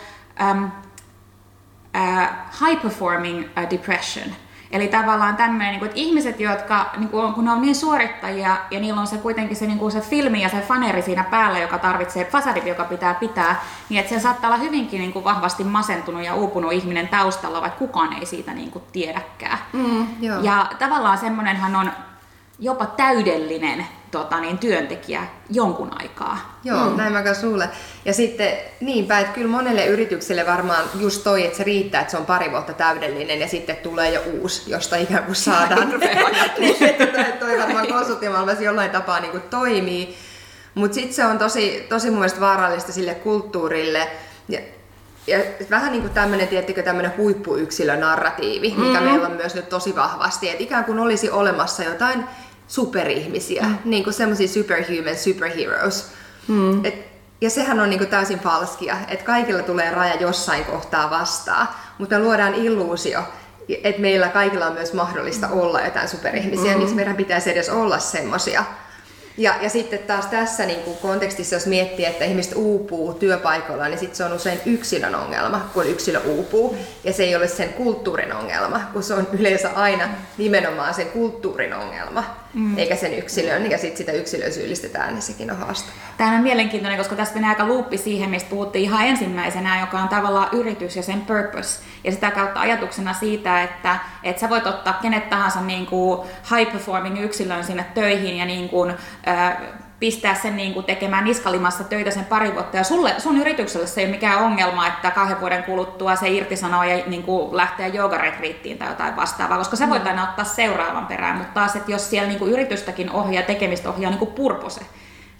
[0.52, 2.28] um, uh,
[2.62, 4.28] high performing uh, depression.
[4.72, 8.80] Eli tavallaan tämmöinen, niin että ihmiset, jotka, niin kuin, kun ne on niin suorittajia ja
[8.80, 11.78] niillä on se kuitenkin se, niin kuin se filmi ja se faneri siinä päällä, joka
[11.78, 16.26] tarvitsee, fasadit, joka pitää pitää, niin että se saattaa olla hyvinkin niin kuin vahvasti masentunut
[16.26, 19.58] ja uupunut ihminen taustalla, vaikka kukaan ei siitä niin kuin tiedäkään.
[19.74, 20.42] Mm, joo.
[20.42, 21.92] ja tavallaan semmoinenhan on
[22.62, 26.60] jopa täydellinen tota, niin, työntekijä jonkun aikaa.
[26.64, 26.98] Joo, mm.
[26.98, 27.70] näin mä kanssa luulen.
[28.06, 32.18] Ja sitten niinpä, että kyllä monelle yritykselle varmaan just toi, että se riittää, että se
[32.18, 35.90] on pari vuotta täydellinen ja sitten tulee jo uusi, josta ikään kuin saadaan.
[36.60, 37.08] niin, että
[37.40, 40.18] toi varmaan konsulttimaailmassa jollain tapaa niin kuin toimii.
[40.76, 44.08] Mutta sitten se on tosi, tosi mun mielestä vaarallista sille kulttuurille.
[44.50, 44.60] Ja,
[45.28, 49.04] ja vähän niin kuin tämmöinen, tiettikö, tämmöinen huippuyksilönarratiivi, mikä mm-hmm.
[49.04, 52.26] meillä on myös nyt tosi vahvasti, että ikään kuin olisi olemassa jotain
[52.72, 53.78] superihmisiä, mm.
[53.86, 56.12] niin kuin semmoisia superhuman superheroes.
[56.48, 56.86] Mm.
[56.86, 56.96] Et,
[57.42, 62.16] ja sehän on niin kuin täysin falskia, että kaikilla tulee raja jossain kohtaa vastaan, mutta
[62.16, 63.24] me luodaan illuusio,
[63.84, 66.80] että meillä kaikilla on myös mahdollista olla jotain superihmisiä, mm.
[66.80, 68.64] miksi meidän pitäisi edes olla semmoisia.
[69.38, 74.00] Ja, ja sitten taas tässä niin kuin kontekstissa, jos miettii, että ihmiset uupuu työpaikoilla, niin
[74.00, 76.78] sitten se on usein yksilön ongelma, kun yksilö uupuu.
[77.04, 81.74] Ja se ei ole sen kulttuurin ongelma, kun se on yleensä aina nimenomaan sen kulttuurin
[81.74, 82.78] ongelma, mm.
[82.78, 83.72] eikä sen yksilön.
[83.72, 86.14] Ja sitten sitä yksilöä syyllistetään, niin sekin on haastavaa.
[86.18, 90.10] Tämä on mielenkiintoinen, koska tässä menee aika luuppi siihen, mistä puhuttiin ihan ensimmäisenä, joka on
[90.10, 91.80] tavallaan yritys ja sen purpose.
[92.04, 96.20] Ja sitä kautta ajatuksena siitä, että, että sä voit ottaa kenet tahansa niin kuin
[96.56, 98.94] high performing yksilön sinne töihin ja niin kuin,
[99.28, 99.58] äh,
[100.02, 102.78] pistää sen niin kuin tekemään niskalimassa töitä sen pari vuotta.
[102.78, 106.84] Ja sulle, sun yritykselle se ei ole mikään ongelma, että kahden vuoden kuluttua se irtisanoo
[106.84, 111.38] ja niin kuin lähtee joogaretriittiin tai jotain vastaavaa, koska sä voit aina ottaa seuraavan perään.
[111.38, 114.82] Mutta taas, että jos siellä niin kuin yritystäkin ohjaa, tekemistä ohjaa niin kuin purpose,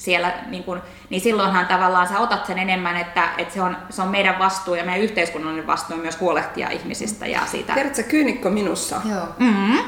[0.04, 4.02] siellä, niin, kun, niin silloinhan tavallaan sä otat sen enemmän, että, että se, on, se
[4.02, 7.74] on meidän vastuu ja meidän yhteiskunnallinen vastuu myös huolehtia ihmisistä ja siitä.
[7.74, 9.02] Tiedätkö, kyynikko minussa?
[9.10, 9.26] Joo.
[9.40, 9.80] Mm-hmm.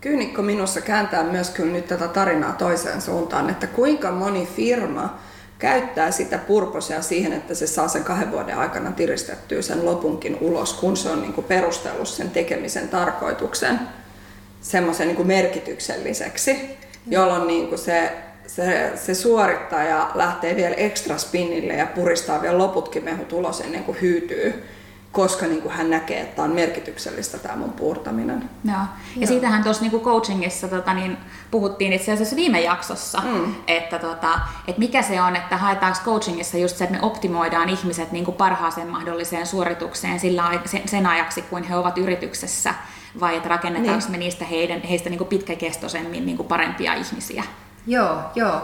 [0.00, 5.18] Kyynikko minussa kääntää myös kyllä nyt tätä tarinaa toiseen suuntaan, että kuinka moni firma
[5.58, 10.74] käyttää sitä purposea siihen, että se saa sen kahden vuoden aikana tiristettyä sen lopunkin ulos,
[10.74, 13.80] kun se on niin kuin perustellut sen tekemisen tarkoituksen
[14.60, 21.86] semmoisen niin merkitykselliseksi, jolloin niin kuin se se, se suorittaja lähtee vielä ekstra spinnille ja
[21.86, 24.64] puristaa vielä loputkin mehut ulos ennen kuin hyytyy,
[25.12, 28.50] koska niin kuin hän näkee, että on merkityksellistä tämä mun puurtaminen.
[28.64, 28.76] Joo.
[28.76, 29.26] Ja Joo.
[29.26, 31.16] siitähän tuossa niin coachingissa tota, niin,
[31.50, 33.54] puhuttiin itse asiassa viime jaksossa, mm.
[33.66, 38.12] että, tota, että mikä se on, että haetaanko coachingissa just se, että me optimoidaan ihmiset
[38.12, 42.74] niin kuin parhaaseen mahdolliseen suoritukseen sillä, sen, sen ajaksi, kuin he ovat yrityksessä,
[43.20, 44.10] vai että rakennetaanko niin.
[44.10, 47.44] me niistä heidän, heistä niin kuin pitkäkestoisemmin niin kuin parempia ihmisiä.
[47.86, 48.62] Joo, joo.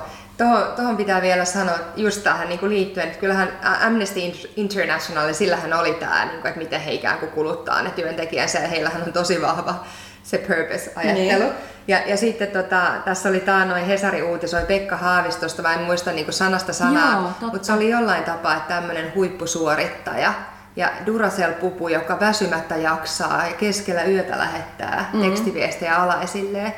[0.76, 3.48] Tuohon pitää vielä sanoa just tähän niin liittyen, että kyllähän
[3.86, 4.20] Amnesty
[4.56, 8.68] International, sillähän oli tämä, niin kuin, että miten he ikään kuin kuluttaa ne työntekijänsä ja
[8.68, 9.84] heillähän on tosi vahva
[10.22, 11.42] se purpose-ajattelu.
[11.42, 11.54] Niin.
[11.88, 16.12] Ja, ja sitten tota, tässä oli tämä noin Hesari uutisoi Pekka Haavistosta, mä en muista
[16.12, 20.32] niin kuin sanasta sanaa, mutta se oli jollain tapaa, että tämmöinen huippusuorittaja
[20.76, 25.28] ja Duracell-pupu, joka väsymättä jaksaa ja keskellä yötä lähettää mm-hmm.
[25.28, 26.74] tekstiviestejä alaisilleen.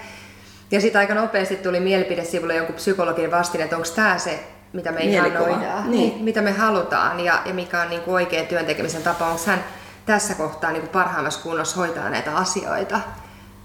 [0.70, 5.00] Ja sitten aika nopeasti tuli mielipidesivulle jonkun psykologin vastin, että onko tämä se, mitä me
[5.00, 6.24] ihannoidaan, niin.
[6.24, 9.26] mitä me halutaan ja, ja mikä on niin kuin oikea työntekemisen tapa.
[9.26, 9.64] Onko hän
[10.06, 13.00] tässä kohtaa niin kuin parhaimmassa kunnossa hoitaa näitä asioita.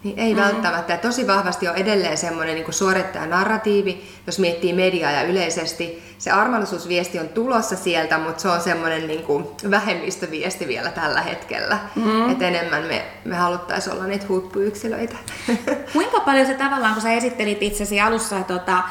[0.03, 0.45] Niin ei mm-hmm.
[0.45, 0.97] välttämättä.
[0.97, 6.15] Tosi vahvasti on edelleen semmoinen niin suorittaja narratiivi, jos miettii mediaa ja yleisesti.
[6.17, 11.77] Se armallisuusviesti on tulossa sieltä, mutta se on semmoinen niin kuin vähemmistöviesti vielä tällä hetkellä.
[11.95, 12.29] Mm-hmm.
[12.31, 15.15] Että enemmän me, me haluttaisiin olla niitä huippuyksilöitä.
[15.93, 18.83] Kuinka paljon se tavallaan, kun sä esittelit itsesi alussa tota,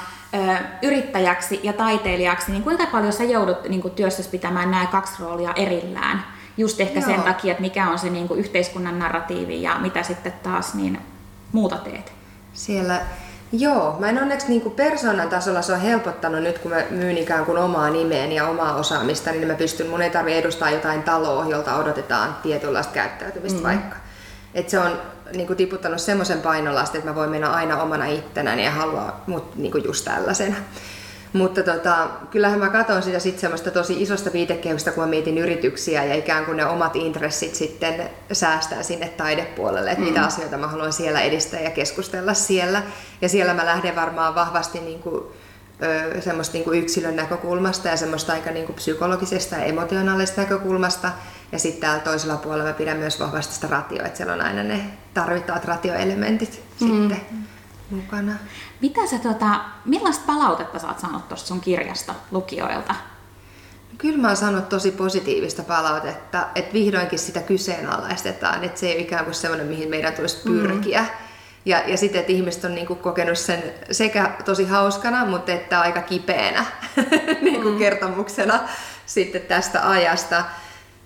[0.82, 5.52] yrittäjäksi ja taiteilijaksi, niin kuinka paljon sä joudut niin kuin työssäsi pitämään nämä kaksi roolia
[5.56, 6.24] erillään?
[6.60, 7.08] Just ehkä Joo.
[7.08, 10.98] sen takia, että mikä on se niin kuin yhteiskunnan narratiivi ja mitä sitten taas niin
[11.52, 12.12] muuta teet.
[12.52, 13.00] Siellä
[13.52, 17.18] Joo, mä en onneksi niin kuin persoonan tasolla se on helpottanut nyt, kun mä myyn
[17.18, 21.02] ikään kuin omaa nimeäni ja omaa osaamista, niin mä pystyn, mun ei tarvitse edustaa jotain
[21.02, 23.64] taloa, jolta odotetaan tietynlaista käyttäytymistä mm.
[23.64, 23.96] vaikka.
[24.54, 25.00] Et se on
[25.32, 29.56] niin kuin tiputtanut semmoisen painolastin, että mä voin mennä aina omana ittenäni ja haluaa mut
[29.56, 30.56] niin kuin just tällaisena.
[31.32, 36.04] Mutta tota, kyllähän mä katson sitä sitten semmoista tosi isosta viitekehyksestä, kun mä mietin yrityksiä
[36.04, 40.08] ja ikään kuin ne omat intressit sitten säästää sinne taidepuolelle, että mm.
[40.08, 42.82] mitä asioita mä haluan siellä edistää ja keskustella siellä.
[43.22, 45.24] Ja siellä mä lähden varmaan vahvasti niin kuin,
[45.82, 51.10] ö, semmoista niin kuin yksilön näkökulmasta ja semmoista aika niin kuin psykologisesta ja emotionaalisesta näkökulmasta.
[51.52, 54.62] Ja sitten täällä toisella puolella mä pidän myös vahvasti sitä ratioa, että siellä on aina
[54.62, 54.80] ne
[55.14, 56.86] tarvittavat ratioelementit mm.
[56.88, 57.20] sitten
[57.90, 58.32] mukana.
[58.80, 62.94] Mitä sä, tota, millaista palautetta sä oot saanut tuosta sun kirjasta lukijoilta?
[63.98, 69.02] Kyllä mä oon saanut tosi positiivista palautetta, että vihdoinkin sitä kyseenalaistetaan, että se ei ole
[69.02, 70.52] ikään kuin semmoinen, mihin meidän tulisi mm.
[70.52, 71.00] pyrkiä.
[71.00, 71.08] Mm.
[71.64, 76.02] Ja, ja sitten, että ihmiset on niinku kokenut sen sekä tosi hauskana, mutta että aika
[76.02, 76.66] kipeänä
[77.42, 77.78] niinku mm.
[77.78, 78.60] kertomuksena
[79.06, 80.44] sitten tästä ajasta.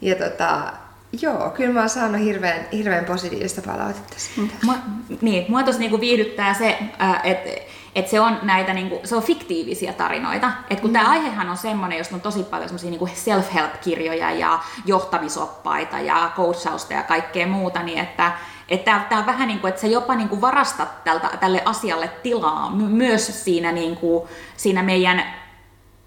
[0.00, 0.72] Ja tota,
[1.22, 4.54] Joo, kyllä mä oon saanut hirveän, hirveän positiivista palautetta siitä.
[4.62, 4.74] Mua,
[5.20, 6.78] niin, mua tosi niinku viihdyttää se,
[7.24, 7.50] että
[7.94, 10.50] et se on näitä niinku, se on fiktiivisiä tarinoita.
[10.70, 10.92] Et kun mm.
[10.92, 16.92] tämä aihehan on semmoinen, josta on tosi paljon semmoisia niinku self-help-kirjoja ja johtamisoppaita ja coachausta
[16.92, 18.32] ja kaikkea muuta, niin että
[18.68, 22.10] että tämä on vähän niin kuin, että sä jopa niin kuin varastat tältä, tälle asialle
[22.22, 25.24] tilaa myös siinä, niin kuin, siinä meidän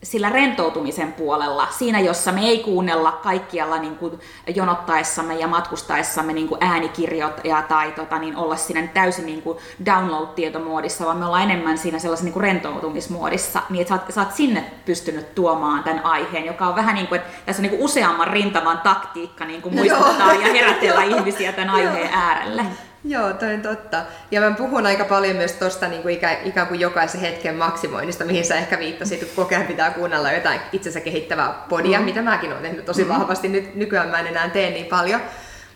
[0.04, 4.20] sillä rentoutumisen puolella, siinä jossa me ei kuunnella kaikkialla niin kuin
[4.56, 11.06] jonottaessamme ja matkustaessamme niin kuin äänikirjoja tai tota, niin olla siinä täysin niin kuin download-tietomuodissa,
[11.06, 14.36] vaan me ollaan enemmän siinä sellaisessa niin kuin rentoutumismuodissa, niin että sä oot, sä oot
[14.36, 17.86] sinne pystynyt tuomaan tämän aiheen, joka on vähän niin kuin, että tässä on niin kuin
[17.86, 22.66] useamman rintaman taktiikka niin kuin muistuttaa ja herätellä ihmisiä tämän aiheen äärelle.
[23.04, 24.02] Joo, toi on totta.
[24.32, 28.26] Ja mä puhun aika paljon myös tuosta niin kuin ikä, ikään kuin jokaisen hetken maksimoinnista,
[28.26, 32.06] mihin sä ehkä viittasit, kun koko ajan pitää kuunnella jotain itsensä kehittävää podia, mm.
[32.06, 33.10] mitä mäkin olen tehnyt tosi mm.
[33.10, 33.48] vahvasti.
[33.48, 35.22] Nyt nykyään mä en enää tee niin paljon.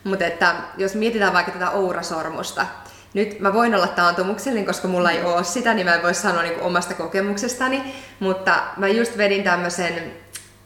[0.03, 2.65] Mutta että jos mietitään vaikka tätä ourasormusta,
[3.13, 6.41] nyt mä voin olla taantumuksellinen, koska mulla ei ole sitä, niin mä en voi sanoa
[6.41, 10.13] niin omasta kokemuksestani, mutta mä just vedin tämmöisen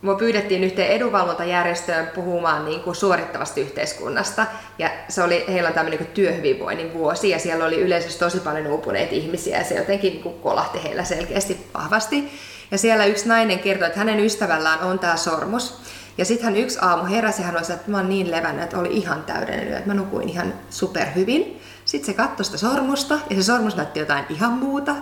[0.06, 4.46] Mua pyydettiin yhteen edunvalvontajärjestöön puhumaan niin kuin suorittavasta yhteiskunnasta.
[4.80, 8.68] Ja se oli, heillä on tämmöinen niin työhyvinvoinnin vuosi ja siellä oli yleensä tosi paljon
[8.68, 12.40] uupuneita ihmisiä ja se jotenkin niin kuin kolahti heillä selkeästi vahvasti.
[12.72, 15.82] Ja siellä yksi nainen kertoi, että hänen ystävällään on tämä sormus.
[16.18, 18.80] Ja sitten hän yksi aamu heräsi ja hän oli että mä oon niin levännyt, että
[18.80, 21.62] oli ihan täydellinen yö, että mä nukuin ihan superhyvin.
[21.86, 24.96] Sitten se katsoi sitä sormusta ja se sormus näytti jotain ihan muuta.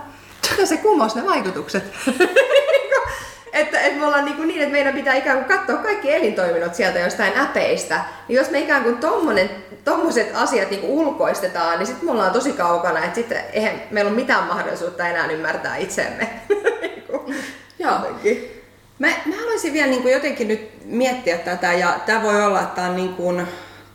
[0.58, 1.84] Ja se kumosi ne vaikutukset.
[3.54, 6.74] että, että me ollaan niin, kuin niin, että meidän pitää ikään kuin katsoa kaikki elintoiminnot
[6.74, 8.04] sieltä jostain äpeistä.
[8.28, 9.50] Niin jos me ikään kuin tommonen,
[9.84, 14.08] tommoset asiat niin kuin ulkoistetaan, niin sitten me ollaan tosi kaukana, että sitten eihän meillä
[14.08, 16.28] ole mitään mahdollisuutta enää ymmärtää itsemme.
[17.78, 17.98] Joo.
[18.98, 22.74] Mä, mä haluaisin vielä niin kuin jotenkin nyt miettiä tätä, ja tämä voi olla, että
[22.74, 23.46] tämä on, niin kuin,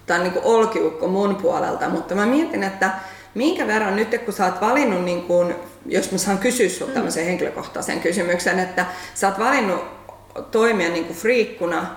[0.06, 2.89] tämä on niin kuin olkiukko mun puolelta, mutta mä mietin, että
[3.36, 7.26] minkä verran nyt kun sä oot valinnut, niin kun, jos mä saan kysyä sinulta tämmöisen
[7.26, 9.86] henkilökohtaisen kysymyksen, että sä oot valinnut
[10.52, 11.96] toimia niin friikkuna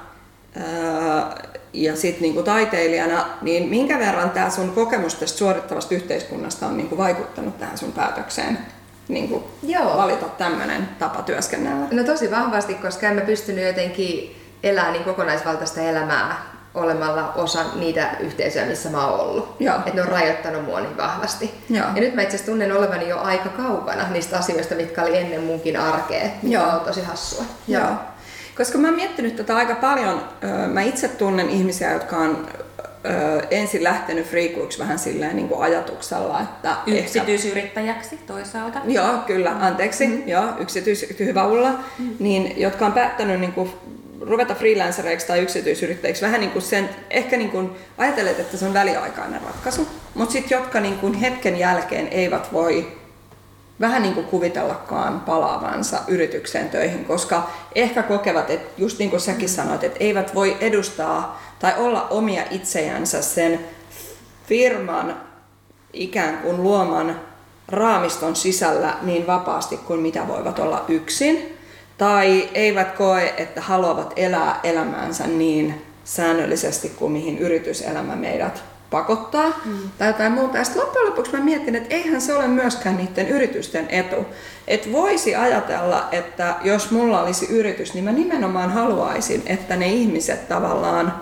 [0.57, 1.42] ää,
[1.73, 6.99] ja sitten niin taiteilijana, niin minkä verran tämä sun kokemus tästä suorittavasta yhteiskunnasta on niin
[6.99, 8.59] vaikuttanut tähän sun päätökseen?
[9.09, 9.97] Niin kuin Joo.
[9.97, 11.87] valita tämmöinen tapa työskennellä?
[11.90, 18.11] No tosi vahvasti, koska en mä pystynyt jotenkin elämään niin kokonaisvaltaista elämää olemalla osa niitä
[18.20, 19.56] yhteisöjä, missä mä oon ollut.
[19.61, 19.76] Joo.
[19.76, 21.54] Että ne on rajoittanut mua niin vahvasti.
[21.70, 21.87] Joo.
[21.94, 25.76] Ja nyt mä itse tunnen olevani jo aika kaukana niistä asioista, mitkä oli ennen munkin
[25.76, 26.68] arkea, mikä Joo.
[26.68, 27.44] on tosi hassua.
[27.68, 27.85] Joo.
[27.85, 27.94] Joo.
[28.56, 30.24] Koska mä oon miettinyt tätä aika paljon.
[30.72, 32.46] Mä itse tunnen ihmisiä, jotka on
[33.50, 36.76] ensin lähtenyt friikuiksi vähän silleen niin kuin ajatuksella, että...
[36.87, 38.26] Yksityisyrittäjäksi ehkä...
[38.26, 38.78] toisaalta.
[38.85, 40.06] Joo, kyllä, anteeksi.
[40.06, 40.28] Mm-hmm.
[40.28, 41.70] Joo, yksityis, hyvä olla.
[41.70, 42.16] Mm-hmm.
[42.18, 43.72] Niin, jotka on päättänyt niin kuin
[44.33, 46.25] ruveta freelancereiksi tai yksityisyrittäjiksi.
[46.25, 50.57] Vähän niin kuin sen, ehkä niin kuin ajatelleet, että se on väliaikainen ratkaisu, mutta sitten
[50.59, 52.92] jotka niin kuin hetken jälkeen eivät voi
[53.81, 59.49] vähän niin kuin kuvitellakaan palaavansa yritykseen töihin, koska ehkä kokevat, että just niin kuin säkin
[59.49, 63.61] sanoit, että eivät voi edustaa tai olla omia itsejänsä sen
[64.47, 65.21] firman
[65.92, 67.21] ikään kuin luoman
[67.68, 71.59] raamiston sisällä niin vapaasti kuin mitä voivat olla yksin
[72.03, 79.79] tai eivät koe, että haluavat elää elämäänsä niin säännöllisesti kuin mihin yrityselämä meidät pakottaa mm.
[79.99, 80.59] tai jotain muuta.
[80.59, 84.27] Ja sitten loppujen lopuksi mä mietin, että eihän se ole myöskään niiden yritysten etu.
[84.69, 90.49] Että voisi ajatella, että jos mulla olisi yritys, niin mä nimenomaan haluaisin, että ne ihmiset
[90.49, 91.15] tavallaan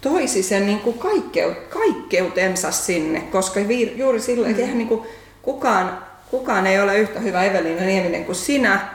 [0.00, 3.60] toisi sen niin kuin kaikkeut, kaikkeutensa sinne, koska
[3.96, 4.60] juuri silloin, mm.
[4.60, 5.02] että niin kuin
[5.42, 5.98] kukaan,
[6.30, 8.93] kukaan ei ole yhtä hyvä Evelina Nieminen kuin sinä,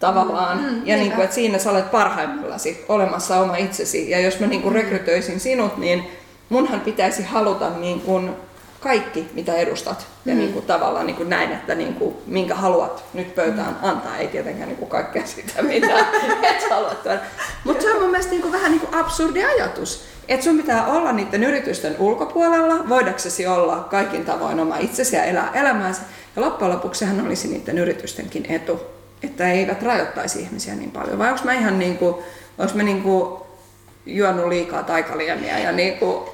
[0.00, 0.58] tavallaan.
[0.58, 4.10] Mm, mm, ja niin kuin, että siinä sä olet parhaimmillasi olemassa oma itsesi.
[4.10, 4.80] Ja jos mä niin kuin mm.
[4.80, 6.10] rekrytöisin sinut, niin
[6.48, 8.30] munhan pitäisi haluta niin kuin
[8.80, 10.06] kaikki, mitä edustat.
[10.24, 10.38] Ja mm.
[10.38, 13.88] niin kuin tavallaan niin kuin näin, että niin kuin, minkä haluat nyt pöytään mm.
[13.88, 14.16] antaa.
[14.16, 16.06] Ei tietenkään niin kuin kaikkea sitä, mitä
[16.42, 16.92] et halua
[17.64, 20.04] Mutta se on mun mielestä niin kuin vähän niin kuin absurdi ajatus.
[20.28, 25.50] Että sun pitää olla niiden yritysten ulkopuolella, voidaksesi olla kaikin tavoin oma itsesi ja elää
[25.54, 26.02] elämäänsä.
[26.36, 28.95] Ja loppujen lopuksi sehän olisi niiden yritystenkin etu
[29.26, 31.18] että eivät rajoittaisi ihmisiä niin paljon?
[31.18, 32.14] Vai onko mä ihan niin kuin,
[32.58, 33.40] onko mä niin kuin
[34.06, 36.28] juonut liikaa taikaliemiä ja niin kuin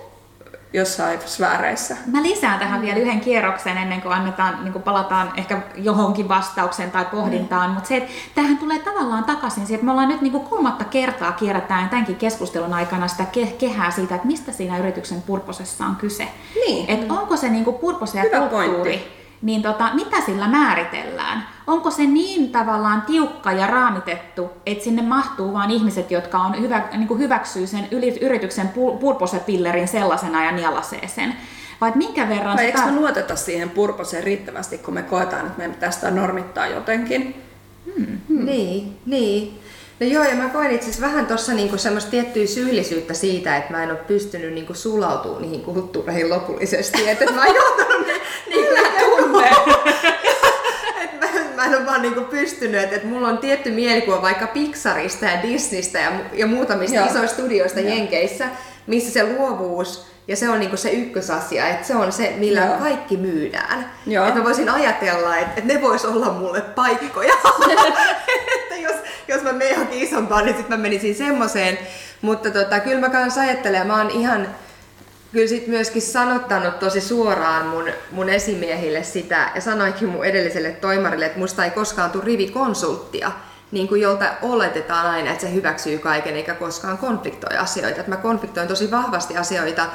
[0.73, 1.97] jossain sfääreissä?
[2.07, 6.91] Mä lisään tähän vielä yhden kierroksen ennen kuin annetaan, niin kuin palataan ehkä johonkin vastaukseen
[6.91, 7.75] tai pohdintaan, mm.
[7.75, 10.85] mutta se, että tähän tulee tavallaan takaisin siihen, että me ollaan nyt niin kuin kolmatta
[10.85, 15.97] kertaa kierrätään tämänkin keskustelun aikana sitä ke- kehää siitä, että mistä siinä yrityksen purposessa on
[15.97, 16.29] kyse.
[16.67, 16.91] Niin.
[16.91, 21.49] Että onko se niin kuin purpose ja Hyvä kulttuuri, pointti niin tota, mitä sillä määritellään?
[21.67, 26.89] Onko se niin tavallaan tiukka ja raamitettu, että sinne mahtuu vain ihmiset, jotka on hyvä,
[26.93, 27.89] niin kuin hyväksyy sen
[28.21, 28.69] yrityksen
[29.01, 31.35] purposepillerin sellaisena ja nielasee sen?
[31.81, 32.79] Vai minkä verran Vai sitä...
[32.79, 37.43] eikö me luoteta siihen purposeen riittävästi, kun me koetaan, että me tästä normittaa jotenkin?
[37.85, 38.07] Hmm.
[38.29, 38.45] Hmm.
[38.45, 39.61] Niin, niin.
[40.01, 43.73] No joo, ja mä koin itse asiassa vähän tuossa niinku semmoista tiettyä syyllisyyttä siitä, että
[43.73, 47.09] mä en ole pystynyt niinku sulautumaan niihin kulttuureihin lopullisesti.
[47.09, 48.13] Että mä oon joutunut ne,
[49.65, 49.95] tunne.
[51.21, 51.27] mä,
[51.57, 55.43] mä en ole vaan niinku pystynyt, että, että mulla on tietty mielikuva vaikka Pixarista ja
[55.43, 57.07] Disneystä ja, ja muutamista joo.
[57.07, 57.89] isoista studioista joo.
[57.89, 58.49] Jenkeissä,
[58.87, 62.79] missä se luovuus ja se on niinku se ykkösasia, että se on se, millä Joo.
[62.79, 63.91] kaikki myydään.
[64.29, 67.35] Että mä voisin ajatella, että, että ne vois olla mulle paikkoja.
[68.63, 68.97] että jos,
[69.29, 71.79] jos mä menen johonkin isompaan, niin sitten mä menisin semmoiseen.
[72.21, 74.49] Mutta tota, kyllä mä kanssa ajattelen, mä oon ihan
[75.33, 81.27] kyllä sit myöskin sanottanut tosi suoraan mun, mun esimiehille sitä, ja sanoinkin mun edelliselle toimarille,
[81.27, 83.33] että musta ei koskaan tule rivikonsulttia,
[83.71, 88.01] niin kuin jolta oletetaan aina, että se hyväksyy kaiken eikä koskaan konfliktoi asioita.
[88.01, 89.87] Että mä konfliktoin tosi vahvasti asioita,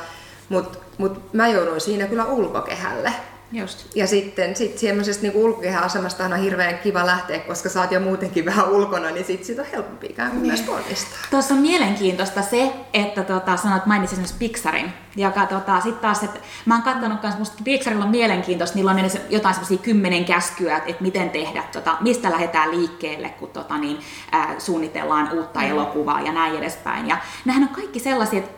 [0.49, 3.13] mutta mut mä jouduin siinä kyllä ulkokehälle.
[3.51, 3.85] Just.
[3.95, 8.45] Ja sitten sit semmoisesta niin ulkokehän-asemasta on hirveän kiva lähteä, koska sä oot jo muutenkin
[8.45, 11.19] vähän ulkona, niin sit siitä on helpompi ikään kuin myös ponnistaa.
[11.29, 16.39] Tuossa on mielenkiintoista se, että tota, sanoit mainitsin esimerkiksi Pixarin, joka tota, sitten taas, että
[16.65, 20.77] mä oon katsonut myös, musta Pixarilla on mielenkiintoista, niillä on edes jotain semmoisia kymmenen käskyä,
[20.77, 23.99] että, että miten tehdä, tota, mistä lähdetään liikkeelle, kun tota, niin,
[24.31, 25.67] ää, suunnitellaan uutta mm.
[25.67, 27.07] elokuvaa ja näin edespäin.
[27.07, 28.56] Ja nämähän on kaikki sellaisia, että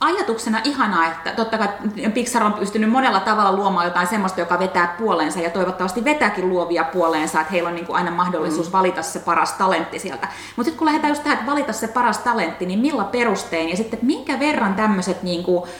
[0.00, 1.68] ajatuksena ihanaa, että totta kai
[2.14, 6.84] Pixar on pystynyt monella tavalla luomaan jotain semmoista, joka vetää puoleensa ja toivottavasti vetääkin luovia
[6.84, 8.72] puoleensa, että heillä on niin kuin aina mahdollisuus mm.
[8.72, 10.28] valita se paras talentti sieltä.
[10.56, 13.76] Mutta sitten kun lähdetään just tähän, että valita se paras talentti, niin millä perustein ja
[13.76, 15.70] sitten minkä verran tämmöiset niin kuin,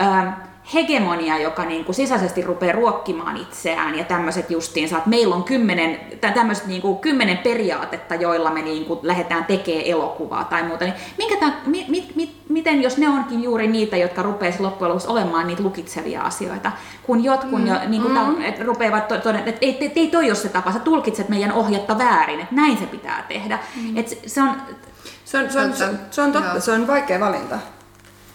[0.00, 0.34] äh,
[0.72, 6.00] hegemonia, joka niin kuin sisäisesti rupeaa ruokkimaan itseään ja tämmöiset justiinsa, että meillä on kymmenen,
[6.34, 10.94] tämmöiset niin kuin kymmenen periaatetta, joilla me niin kuin lähdetään tekemään elokuvaa tai muuta, niin
[11.18, 15.08] minkä tämän, mi, mi, mi, miten jos ne onkin juuri niitä, jotka rupeaisi loppujen lopuksi
[15.08, 16.72] olemaan niitä lukitsevia asioita,
[17.02, 17.66] kun jotkut mm.
[17.66, 18.42] jo niin kuin mm.
[18.42, 21.98] et rupeavat todeta, että ei, ei, ei toi ole se tapa, sä tulkitset meidän ohjetta
[21.98, 23.58] väärin, että näin se pitää tehdä.
[23.76, 23.96] Mm.
[23.96, 24.52] Et se on,
[25.24, 27.58] se on, se on, se on, se on totta, se on vaikea valinta.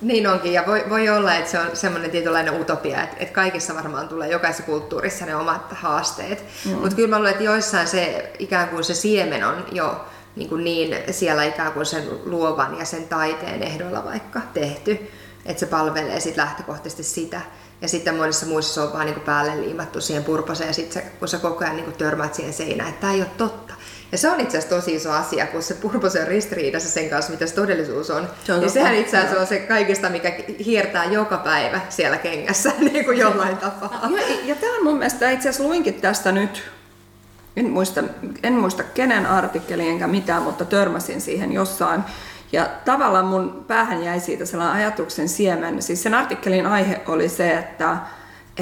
[0.02, 3.76] Niin onkin, ja voi, voi olla, että se on semmoinen tietynlainen utopia, että, että kaikissa
[3.76, 6.46] varmaan tulee jokaisessa kulttuurissa ne omat haasteet.
[6.66, 6.72] Mm.
[6.72, 10.64] Mutta kyllä mä luulen, että joissain se ikään kuin se siemen on jo niin, kuin
[10.64, 15.12] niin siellä ikään kuin sen luovan ja sen taiteen ehdolla vaikka tehty,
[15.46, 17.42] että se palvelee sit lähtökohtaisesti sitä.
[17.82, 21.28] Ja sitten monissa muissa se on vaan niin päälle liimattu siihen purposeen, ja sitten kun
[21.28, 23.74] sä koko ajan niin törmät siihen seinään, että tämä ei ole totta,
[24.12, 27.32] ja se on itse asiassa tosi iso asia, kun se purpose on ristiriidassa sen kanssa,
[27.32, 28.28] mitä se todellisuus on.
[28.44, 30.34] Se on niin sehän itse asiassa on se kaikista, mikä
[30.66, 34.10] hiertää joka päivä siellä kengässä niin kuin jollain tapaa.
[34.18, 36.64] Ja, ja tämä on mun mielestä, itse asiassa luinkin tästä nyt,
[37.56, 38.04] en muista,
[38.44, 42.04] en muista kenen artikkeli enkä mitään, mutta törmäsin siihen jossain.
[42.52, 45.82] Ja tavallaan mun päähän jäi siitä sellainen ajatuksen siemen.
[45.82, 47.98] Siis sen artikkelin aihe oli se, että,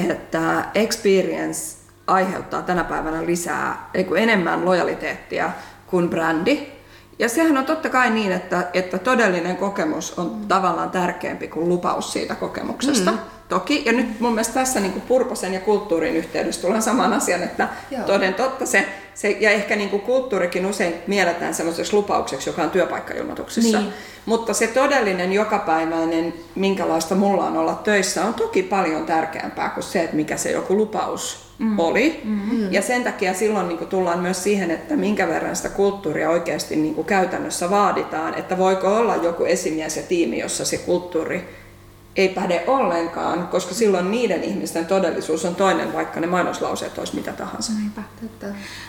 [0.08, 1.77] että experience
[2.08, 5.50] aiheuttaa tänä päivänä lisää, ei enemmän lojaliteettia
[5.86, 6.78] kuin brändi.
[7.18, 10.48] Ja sehän on totta kai niin, että, että todellinen kokemus on mm.
[10.48, 13.10] tavallaan tärkeämpi kuin lupaus siitä kokemuksesta.
[13.10, 13.18] Mm.
[13.48, 17.68] Toki, ja nyt mun mielestä tässä niin purposen ja kulttuurin yhteydessä tullaan saman asian, että
[17.90, 18.02] Joo.
[18.02, 22.70] toden totta se, se, ja ehkä niin kuin kulttuurikin usein mielletään sellaiseksi lupaukseksi, joka on
[22.70, 23.78] työpaikkailmoituksissa.
[23.78, 23.92] Niin.
[24.26, 30.02] Mutta se todellinen jokapäiväinen, minkälaista mulla on olla töissä, on toki paljon tärkeämpää kuin se,
[30.02, 31.78] että mikä se joku lupaus mm.
[31.78, 32.20] oli.
[32.24, 32.72] Mm.
[32.72, 36.76] Ja sen takia silloin niin kuin tullaan myös siihen, että minkä verran sitä kulttuuria oikeasti
[36.76, 41.68] niin kuin käytännössä vaaditaan, että voiko olla joku esimies ja tiimi, jossa se kulttuuri
[42.16, 47.32] ei päde ollenkaan, koska silloin niiden ihmisten todellisuus on toinen, vaikka ne mainoslauseet olisi mitä
[47.32, 47.72] tahansa.
[47.72, 48.02] Niinpä.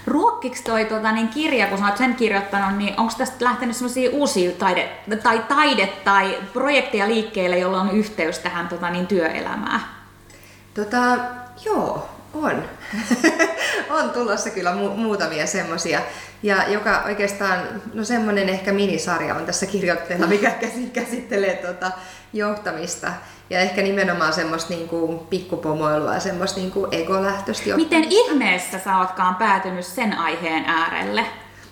[0.08, 4.52] Ruokkiksi toi tuota, niin kirja, kun olet sen kirjoittanut, niin onko tästä lähtenyt sellaisia uusia
[4.52, 4.90] taide,
[5.24, 9.82] tai taide tai projekteja liikkeelle, jolla on yhteys tähän tuota, niin työelämään?
[10.74, 11.18] Tota,
[11.66, 12.64] joo, on.
[14.00, 16.02] on tulossa kyllä mu- muutamia semmoisia.
[16.44, 17.60] Ja joka oikeastaan,
[17.94, 20.52] no semmoinen ehkä minisarja on tässä kirjoitteella, mikä
[20.94, 21.92] käsittelee tuota
[22.34, 23.12] johtamista.
[23.50, 27.96] Ja ehkä nimenomaan semmoista niinku pikkupomoilua ja semmoista niinku egolähtöistä johtamista.
[27.96, 31.26] Miten ihmeessä sä ootkaan päätynyt sen aiheen äärelle?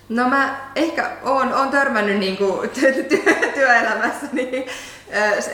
[0.09, 4.65] No mä ehkä oon, oon törmännyt niinku ty- työelämässä niin,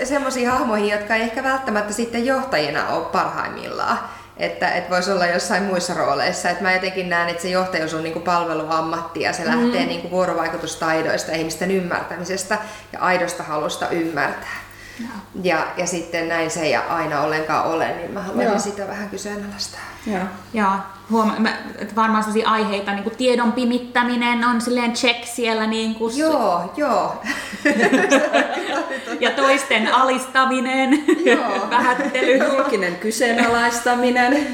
[0.04, 4.00] semmoisiin hahmoihin, jotka ei ehkä välttämättä sitten johtajina ole parhaimmillaan
[4.38, 6.50] että, että voisi olla jossain muissa rooleissa.
[6.50, 9.88] Että mä jotenkin näen, että se johtajuus on niin kuin palveluammatti ja se lähtee mm.
[9.88, 12.58] niin kuin vuorovaikutustaidoista, ihmisten ymmärtämisestä
[12.94, 14.63] ja aidosta halusta ymmärtää.
[15.00, 15.08] No.
[15.44, 19.80] Ja, ja sitten näin se ei aina ollenkaan ole, niin mä haluan sitä vähän kyseenalaistaa.
[20.08, 20.24] Joo.
[20.54, 20.80] Ja
[21.12, 25.68] huoma- mä, että varmaan sellaisia aiheita, niin kuin tiedon pimittäminen on silleen check siellä.
[25.68, 27.22] Niin kuin joo, joo.
[29.20, 31.70] ja toisten alistaminen, joo.
[31.70, 32.38] vähättely.
[32.38, 34.48] Julkinen kyseenalaistaminen.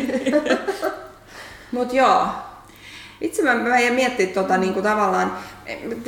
[1.71, 2.28] Mutta joo,
[3.21, 5.38] itse mä, mä jäin miettimään tota, niin kuin tavallaan,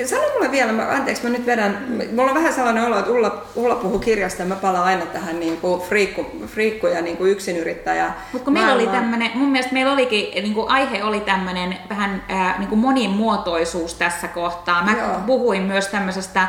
[0.05, 3.43] sano mulle vielä, mä, anteeksi mä nyt vedän, mulla on vähän sellainen olo, että Ulla,
[3.55, 7.31] Ulla puhuu kirjasta ja mä palaan aina tähän niin kuin friikku, friikku ja niin kuin
[7.31, 8.11] yksinyrittäjä.
[8.33, 12.23] Mutta kun meillä oli tämmönen, mun mielestä meillä olikin, niin kuin aihe oli tämmöinen vähän
[12.57, 14.83] niin kuin monimuotoisuus tässä kohtaa.
[14.83, 15.19] Mä Joo.
[15.25, 16.47] puhuin myös tämmöisestä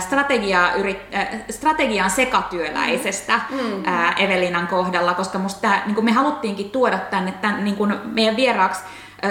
[0.00, 0.70] strategia,
[1.50, 3.82] strategian sekatyöläisestä mm.
[4.16, 8.80] Evelinan kohdalla, koska musta niin me haluttiinkin tuoda tänne tämän, niin meidän vieraaksi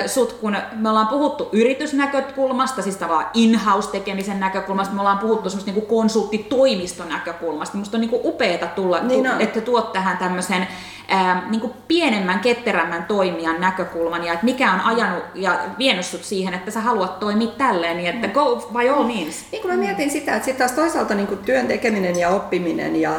[0.08, 5.72] sut, kun me ollaan puhuttu yritysnäkökulmasta, siis tavallaan in-house tekemisen näkökulmasta, me ollaan puhuttu semmoista
[5.72, 7.78] niin konsulttitoimiston näkökulmasta.
[7.78, 9.42] Musta on niin upeeta tulla, niin on.
[9.42, 10.68] että tuot tähän tämmöisen
[11.08, 16.54] ää, niin pienemmän, ketterämmän toimijan näkökulman ja että mikä on ajanut ja vienyt sut siihen,
[16.54, 19.46] että sä haluat toimia tälleen, niin että go by all means.
[19.52, 23.14] Niin kun mä mietin sitä, että sitten taas toisaalta niin työn tekeminen ja oppiminen ja,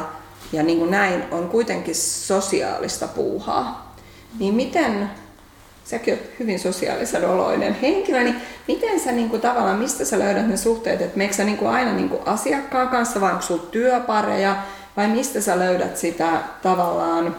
[0.52, 3.94] ja niin kuin näin on kuitenkin sosiaalista puuhaa.
[4.38, 5.10] Niin miten
[5.86, 10.48] säkin olet hyvin sosiaalisen oloinen henkilö, niin miten sä niin kuin, tavallaan, mistä sä löydät
[10.48, 13.66] ne suhteet, että meikö sä niin kuin, aina niin kuin, asiakkaan kanssa vai onko sulla
[13.70, 14.56] työpareja
[14.96, 16.28] vai mistä sä löydät sitä
[16.62, 17.36] tavallaan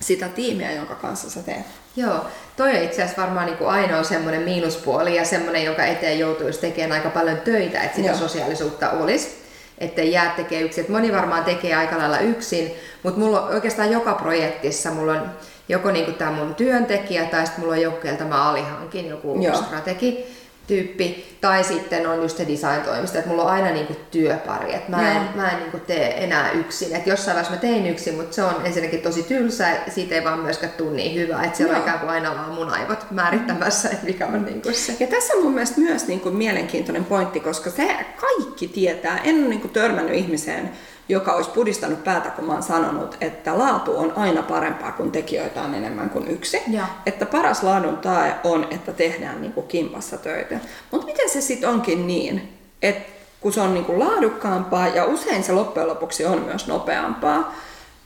[0.00, 1.66] sitä tiimiä, jonka kanssa sä teet?
[1.96, 2.26] Joo,
[2.56, 6.60] toi on itse asiassa varmaan niin kuin ainoa semmoinen miinuspuoli ja semmoinen, jonka eteen joutuisi
[6.60, 8.18] tekemään aika paljon töitä, että sitä Joo.
[8.18, 9.38] sosiaalisuutta olisi
[9.78, 10.84] että jää tekee yksin.
[10.84, 15.30] Et moni varmaan tekee aika lailla yksin, mutta mulla on oikeastaan joka projektissa mulla on
[15.68, 19.56] joko niin tämä mun työntekijä tai sitten mulla on joku, keltä mä alihankin, joku Joo.
[19.56, 20.38] strategi
[20.68, 25.12] tyyppi, tai sitten on just se design-toimisto, että mulla on aina niinku työpari, että mä
[25.12, 26.96] en, mä en niinku tee enää yksin.
[26.96, 30.38] Et jossain vaiheessa mä tein yksin, mutta se on ensinnäkin tosi tylsä, siitä ei vaan
[30.38, 31.82] myöskään tule niin hyvä, että siellä Joo.
[31.82, 34.96] on ikään kuin aina vaan mun aivot määrittämässä, että mikä on niinku se.
[35.00, 39.48] Ja tässä on mun mielestä myös niinku mielenkiintoinen pointti, koska se kaikki tietää, en ole
[39.48, 40.70] niinku törmännyt ihmiseen,
[41.08, 45.62] joka olisi pudistanut päätä, kun mä oon sanonut, että laatu on aina parempaa, kun tekijöitä
[45.62, 46.62] on enemmän kuin yksi.
[46.68, 46.86] Ja.
[47.06, 50.60] Että paras laadun tae on, että tehdään niin kuin kimpassa töitä.
[50.90, 55.44] Mutta miten se sitten onkin niin, että kun se on niin kuin laadukkaampaa ja usein
[55.44, 57.54] se loppujen lopuksi on myös nopeampaa,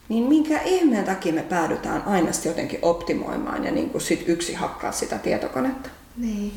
[0.08, 4.92] niin minkä ihmeen takia me päädytään aina jotenkin optimoimaan ja niin kuin sit yksi hakkaa
[4.92, 5.88] sitä tietokonetta?
[6.16, 6.52] Niin.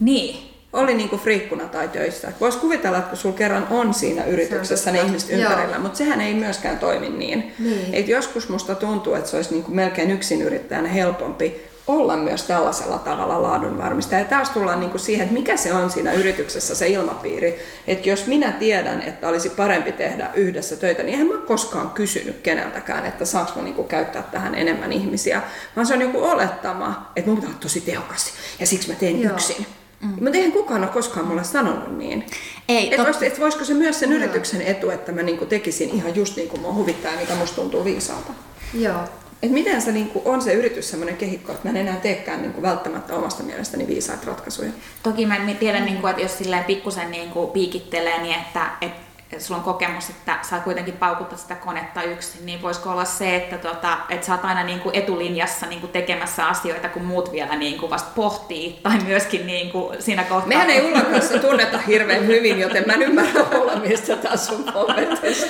[0.00, 2.32] Niin, oli niinku friikkuna tai töissä.
[2.40, 6.34] Voisi kuvitella, että kun sulla kerran on siinä yrityksessä ne ihmiset ympärillä, mutta sehän ei
[6.34, 7.54] myöskään toimi niin.
[7.58, 7.94] niin.
[7.94, 12.98] Et joskus musta tuntuu, että se olisi niinku melkein yksin yrittäjänä helpompi olla myös tällaisella
[12.98, 14.14] tavalla laadunvarmista.
[14.14, 17.58] Ja taas tullaan niinku siihen, että mikä se on siinä yrityksessä se ilmapiiri.
[17.86, 22.40] Että jos minä tiedän, että olisi parempi tehdä yhdessä töitä, niin en mä koskaan kysynyt
[22.42, 25.42] keneltäkään, että saanko mä niinku käyttää tähän enemmän ihmisiä.
[25.76, 29.22] Vaan se on joku olettama, että mun pitää olla tosi tehokas ja siksi mä teen
[29.22, 29.32] Joo.
[29.32, 29.66] yksin.
[30.02, 30.08] Mm.
[30.08, 32.26] Mutta eihän kukaan ole koskaan mulle sanonut niin.
[32.68, 33.22] Ei, et, tot...
[33.22, 34.16] et voisiko se myös sen no.
[34.16, 37.84] yrityksen etu, että mä niinku tekisin ihan just niin kuin mua huvittaa mikä musta tuntuu
[37.84, 38.32] viisaalta.
[38.74, 39.00] Joo.
[39.42, 42.62] Et miten se niinku, on se yritys semmoinen kehikko, että mä en enää teekään niinku
[42.62, 44.70] välttämättä omasta mielestäni viisaita ratkaisuja?
[45.02, 48.92] Toki mä tiedän, niinku, että jos silleen pikkusen niinku piikittelee, niin että et
[49.38, 53.58] sulla on kokemus, että sä kuitenkin paukuttaa sitä konetta yksin, niin voisiko olla se, että,
[53.58, 57.56] tota, että sä oot aina niin kuin etulinjassa niin kuin tekemässä asioita, kun muut vielä
[57.56, 60.48] niin kuin vasta pohtii, tai myöskin niin kuin siinä kohtaa...
[60.48, 64.64] Mehän ei Ullan kanssa tunneta hirveän hyvin, joten mä en ymmärrä olla, mistä taas sun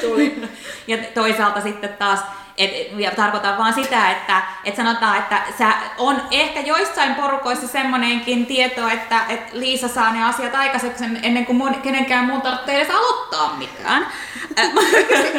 [0.00, 0.48] tuli.
[0.86, 2.20] Ja toisaalta sitten taas
[2.58, 8.46] et, ja tarkoitan vaan sitä, että et sanotaan, että sä on ehkä joissain porukoissa semmoinenkin
[8.46, 12.94] tieto, että et Liisa saa ne asiat aikaiseksi ennen kuin mun, kenenkään muun tarvitsee edes
[12.94, 14.06] aloittaa mitään.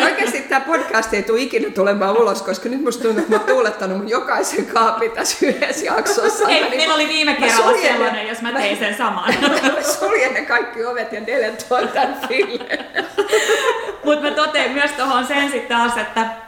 [0.04, 3.48] Oikeasti tämä podcast ei tule ikinä tulemaan ulos, koska nyt musta tuntuu, että mä oon
[3.48, 6.50] tuulettanut mun jokaisen kaapin tässä yhdessä jaksossa.
[6.50, 9.34] Ei, niin meillä oli viime kerralla sellainen, jos mä tein sen saman.
[9.76, 12.18] Mä suljen ne kaikki ovet ja deletoin tämän.
[14.06, 16.43] Mutta mä totean myös tuohon sen sitten taas, että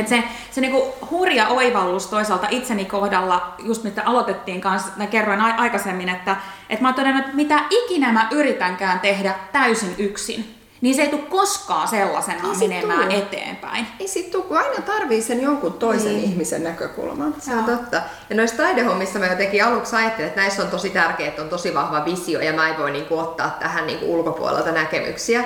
[0.00, 5.40] et se, se niinku hurja oivallus toisaalta itseni kohdalla, just mitä aloitettiin kanssa, mä kerroin
[5.40, 6.36] a- aikaisemmin, että,
[6.70, 11.08] että mä oon todennut, että mitä ikinä mä yritänkään tehdä täysin yksin, niin se ei
[11.08, 13.18] tule koskaan sellaisena menemään tuu.
[13.18, 13.86] eteenpäin.
[14.00, 16.24] Ei sit tuu, kun aina tarvii sen jonkun toisen niin.
[16.24, 17.34] ihmisen näkökulman.
[17.38, 18.02] Se on totta.
[18.30, 21.74] Ja noissa taidehommissa mä jotenkin aluksi ajattelin, että näissä on tosi tärkeää, että on tosi
[21.74, 25.44] vahva visio ja mä en voi niinku ottaa tähän niinku ulkopuolelta näkemyksiä.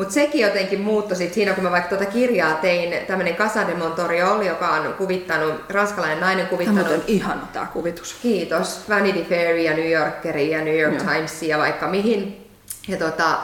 [0.00, 3.74] Mutta sekin jotenkin muuttui sit siinä, kun mä vaikka tuota kirjaa tein, tämmöinen Casa de
[3.74, 6.86] Montoriol, joka on kuvittanut, ranskalainen nainen kuvittanut...
[6.86, 8.16] Tämä on ihana tämä kuvitus.
[8.22, 8.80] Kiitos.
[8.88, 11.12] Vanity Fair ja New Yorkeri ja New York Joo.
[11.12, 12.50] Times ja vaikka mihin.
[12.88, 13.38] Ja, tota,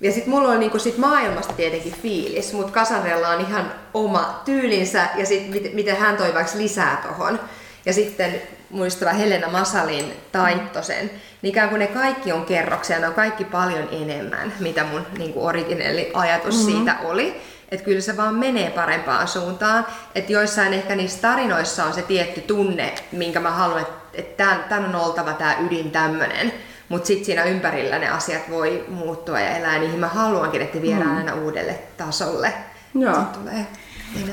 [0.00, 5.08] ja sitten mulla on niinku sit maailmasta tietenkin fiilis, mutta Casanrella on ihan oma tyylinsä
[5.16, 7.40] ja sitten miten hän toi vaikka lisää tohon.
[7.84, 11.10] Ja sitten muistava Helena Masalin taitto sen,
[11.42, 15.32] niin ikään kuin ne kaikki on kerroksia, ne on kaikki paljon enemmän, mitä mun niin
[15.32, 16.72] kuin originelli ajatus mm-hmm.
[16.72, 17.40] siitä oli.
[17.68, 19.86] Että kyllä se vaan menee parempaan suuntaan.
[20.14, 24.94] Että joissain ehkä niissä tarinoissa on se tietty tunne, minkä mä haluan, että, että tämän
[24.94, 26.52] on oltava tämä ydin tämmöinen.
[26.88, 31.10] Mutta sitten siinä ympärillä ne asiat voi muuttua ja elää, niihin mä haluankin, että viedään
[31.10, 31.16] mm.
[31.16, 32.52] aina uudelle tasolle.
[32.94, 33.22] Joo.
[33.32, 33.66] tulee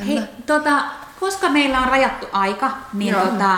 [0.08, 0.72] Hei, tota,
[1.24, 3.58] koska meillä on rajattu aika, niin tota,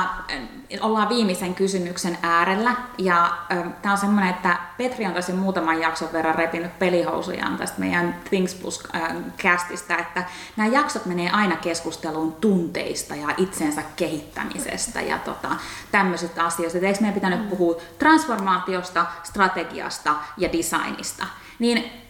[0.81, 2.75] ollaan viimeisen kysymyksen äärellä.
[2.97, 7.79] Ja äh, tämä on semmoinen, että Petri on tosi muutaman jakson verran repinyt pelihousujaan tästä
[7.79, 10.23] meidän Things Plus äh, castista, että
[10.57, 15.49] nämä jaksot menee aina keskusteluun tunteista ja itsensä kehittämisestä ja tota,
[15.91, 16.77] tämmöisistä asioista.
[16.77, 21.25] Et eikö meidän pitänyt puhua transformaatiosta, strategiasta ja designista?
[21.59, 22.04] Niin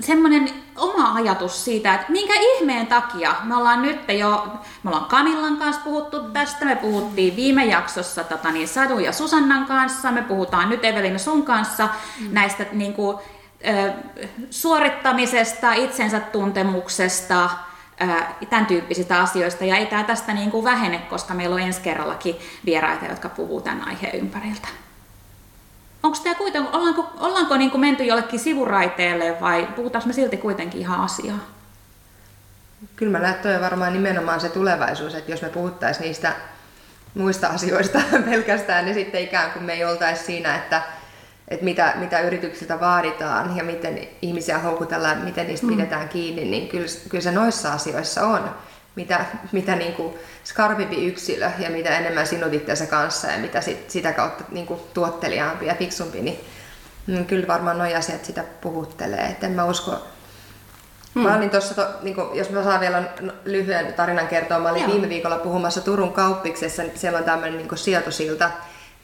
[0.00, 4.46] semmoinen oma ajatus siitä, että minkä ihmeen takia me ollaan nyt jo,
[4.82, 9.66] me ollaan Kamillan kanssa puhuttu tästä, me puhuttiin viime jaksossa tota, niin Sadu ja Susannan
[9.66, 11.88] kanssa, me puhutaan nyt Evelina sun kanssa
[12.20, 12.28] mm.
[12.32, 13.18] näistä niin kuin,
[14.50, 17.50] suorittamisesta, itsensä tuntemuksesta,
[18.50, 22.36] tämän tyyppisistä asioista, ja ei tämä tästä niin kuin vähene, koska meillä on ensi kerrallakin
[22.64, 24.68] vieraita, jotka puhuu tämän aiheen ympäriltä
[26.06, 30.80] onko tämä kuitenkin, ollaanko, ollaanko niin kuin menty jollekin sivuraiteelle vai puhutaanko me silti kuitenkin
[30.80, 31.38] ihan asiaa?
[32.96, 36.32] Kyllä mä näen, että on varmaan nimenomaan se tulevaisuus, että jos me puhuttaisiin niistä
[37.14, 38.00] muista asioista
[38.30, 40.82] pelkästään, niin sitten ikään kuin me ei oltaisi siinä, että,
[41.48, 45.72] että mitä, mitä yrityksiltä vaaditaan ja miten ihmisiä houkutellaan, miten niistä mm.
[45.72, 48.50] pidetään kiinni, niin kyllä, kyllä se noissa asioissa on
[48.96, 53.90] mitä, mitä niin kuin skarpimpi yksilö ja mitä enemmän sinut itseänsä kanssa ja mitä sit,
[53.90, 56.40] sitä kautta niin kuin tuotteliaampi ja fiksumpi, niin,
[57.06, 59.26] niin kyllä varmaan nuo asiat sitä puhuttelee.
[59.26, 60.02] Et en mä usko,
[61.14, 61.22] Hmm.
[61.22, 63.02] Mä olin tossa, niin kuin, jos mä saan vielä
[63.44, 64.92] lyhyen tarinan kertoa, mä olin Joo.
[64.92, 68.50] viime viikolla puhumassa Turun kauppiksessa, siellä on tämmöinen niin sijoitusilta,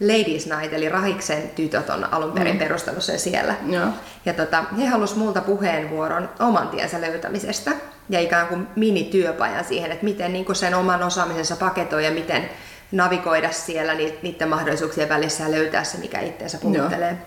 [0.01, 2.59] Ladies Night, eli Rahiksen tytöt on alun perin mm.
[2.59, 3.55] perustanut sen siellä.
[3.67, 3.89] Ja,
[4.27, 7.71] ja tota, he halusivat multa puheenvuoron oman tiensä löytämisestä
[8.09, 12.51] ja ikään kuin minityöpajan siihen, että miten niin kuin sen oman osaamisensa paketoi ja miten
[12.93, 17.19] navigoida siellä niiden mahdollisuuksien välissä ja löytää se, mikä itseensä puhuttelee.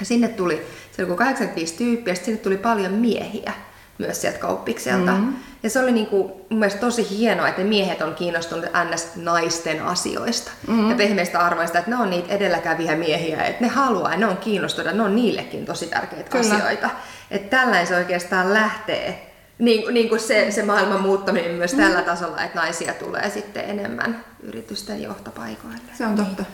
[0.00, 3.52] Ja sinne tuli, se oli 85 tyyppiä, ja sinne tuli paljon miehiä
[3.98, 5.12] myös sieltä kauppikselta.
[5.12, 5.36] Mm-hmm.
[5.62, 8.64] Ja se oli niinku, mun mielestä tosi hienoa, että miehet on kiinnostunut
[8.94, 9.16] ns.
[9.16, 10.90] naisten asioista mm-hmm.
[10.90, 14.36] ja pehmeistä arvoista, että ne on niitä edelläkävijä miehiä, että ne haluaa ja ne on
[14.36, 16.54] kiinnostuneita, ne on niillekin tosi tärkeitä Kyllä.
[16.54, 16.90] asioita.
[17.30, 19.27] Että tällainen se oikeastaan lähtee
[19.58, 21.78] niin, niin kuin se, se maailman muuttaminen myös mm.
[21.78, 25.78] tällä tasolla, että naisia tulee sitten enemmän yritysten johtopaikoille.
[25.98, 26.44] Se on totta.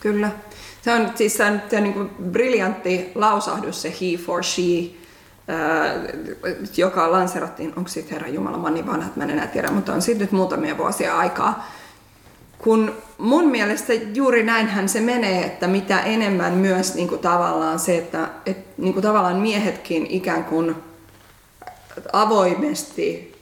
[0.00, 0.30] Kyllä.
[0.82, 4.90] Se on siis se on, se on niin kuin briljantti lausahdus, se he for she,
[5.48, 5.94] ää,
[6.76, 9.92] joka lanserattiin, onko sitten Herra Jumala, mä niin vanha, että mä en enää tiedä, mutta
[9.92, 11.68] on sitten nyt muutamia vuosia aikaa.
[12.58, 17.98] Kun mun mielestä juuri näinhän se menee, että mitä enemmän myös niin kuin tavallaan se,
[17.98, 20.76] että et, niin kuin tavallaan miehetkin ikään kuin
[22.12, 23.32] avoimesti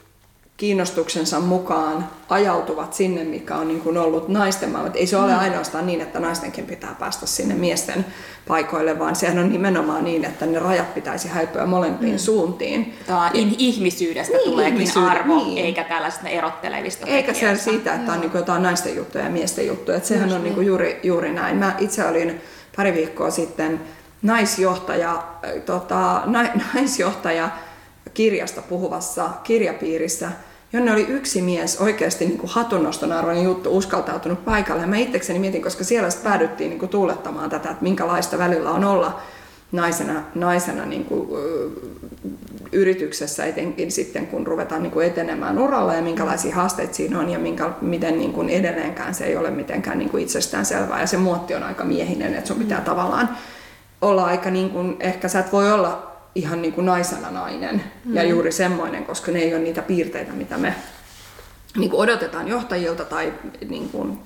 [0.61, 4.94] kiinnostuksensa mukaan ajautuvat sinne, mikä on niin kuin ollut naisten maailma.
[4.94, 5.38] Ei se ole mm.
[5.38, 8.07] ainoastaan niin, että naistenkin pitää päästä sinne miesten
[8.48, 12.18] paikoille, vaan sehän on nimenomaan niin, että ne rajat pitäisi häipyä molempiin mm.
[12.18, 12.94] suuntiin.
[13.07, 15.59] Tämä in, ihmisyydestä niin, tuleekin ihmisyyden, arvo, niin.
[15.59, 19.66] eikä tällaista erottelevista Eikä se siitä, että on niin kuin jotain naisten juttuja ja miesten
[19.66, 19.96] juttuja.
[19.96, 20.55] Että sehän Just on niin.
[20.55, 21.57] Niin juuri, juuri näin.
[21.57, 22.40] Mä itse olin
[22.76, 23.80] pari viikkoa sitten
[24.22, 25.22] naisjohtaja,
[25.66, 26.42] tota, na,
[26.74, 27.51] naisjohtaja
[28.15, 30.31] kirjasta puhuvassa kirjapiirissä,
[30.73, 34.83] jonne oli yksi mies oikeasti niin kuin hatunnoston arvoinen juttu uskaltautunut paikalle.
[34.83, 38.85] Ja mä itsekseni mietin, koska siellä päädyttiin niin kuin tuulettamaan tätä, että minkälaista välillä on
[38.85, 39.21] olla
[39.73, 41.29] naisena, naisena niin kuin,
[42.73, 47.39] yrityksessä, etenkin sitten kun ruvetaan niin kuin etenemään uralla ja minkälaisia haasteita siinä on ja
[47.39, 51.17] minkä, miten niin kuin edelleenkään se ei ole mitenkään niin kuin itsestään selvää ja se
[51.17, 52.85] muotti on aika miehinen, että sun pitää mm.
[52.85, 53.29] tavallaan
[54.01, 58.14] olla aika niin kuin, ehkä sä et voi olla ihan niin kuin naisena nainen mm.
[58.14, 60.74] ja juuri semmoinen, koska ne ei ole niitä piirteitä, mitä me
[61.76, 63.33] niin kuin odotetaan johtajilta tai
[63.68, 64.18] niin kuin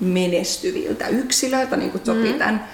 [0.00, 2.38] menestyviltä yksilöiltä, niin kuin sopii mm.
[2.38, 2.68] tämän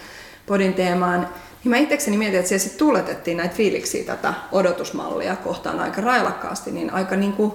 [0.47, 1.29] podin teemaan.
[1.65, 6.71] Niin mä itsekseni mietin, että siellä sitten tuuletettiin näitä fiiliksiä tätä odotusmallia kohtaan aika railakkaasti,
[6.71, 7.53] niin aika, niin kuin,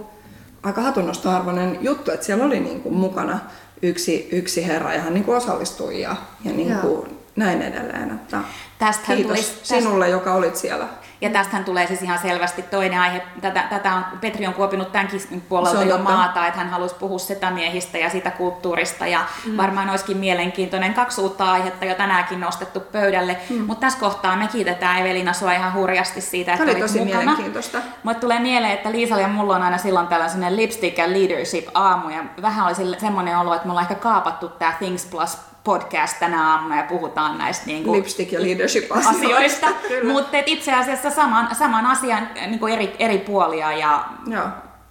[0.64, 3.39] aika hatunnostoarvoinen juttu, että siellä oli niin kuin mukana
[3.82, 8.11] yksi, yksi herra ja hän niin kuin osallistui ja, ja niin kuin näin edelleen.
[8.11, 8.38] Että
[8.79, 10.88] Tästähän Kiitos tuli, sinulle, tästä, joka olit siellä.
[11.21, 13.23] Ja tästähän tulee siis ihan selvästi toinen aihe.
[13.41, 17.97] Tätä, tätä on, Petri on kuopinut tämänkin puolelta jo maata, että hän halusi puhua setämiehistä
[17.97, 19.07] ja sitä kulttuurista.
[19.07, 19.57] Ja mm.
[19.57, 20.93] varmaan olisikin mielenkiintoinen.
[20.93, 23.38] Kaksi uutta aihetta jo tänäänkin nostettu pöydälle.
[23.49, 23.61] Mm.
[23.61, 27.17] Mutta tässä kohtaa me kiitetään Evelina sua ihan hurjasti siitä, että Tämä oli tosi mukana.
[27.17, 27.77] mielenkiintoista.
[28.03, 32.09] Mutta tulee mieleen, että Liisa ja mulla on aina silloin tällainen lipstick and leadership aamu.
[32.09, 36.51] Ja vähän oli semmoinen olo, että me ollaan ehkä kaapattu tämä Things Plus podcast tänä
[36.51, 39.68] aamuna ja puhutaan näistä niin kuin, Lipstick ja leadership asioista.
[40.11, 44.47] Mutta itse asiassa saman, saman asian niin kuin eri, eri puolia ja Joo.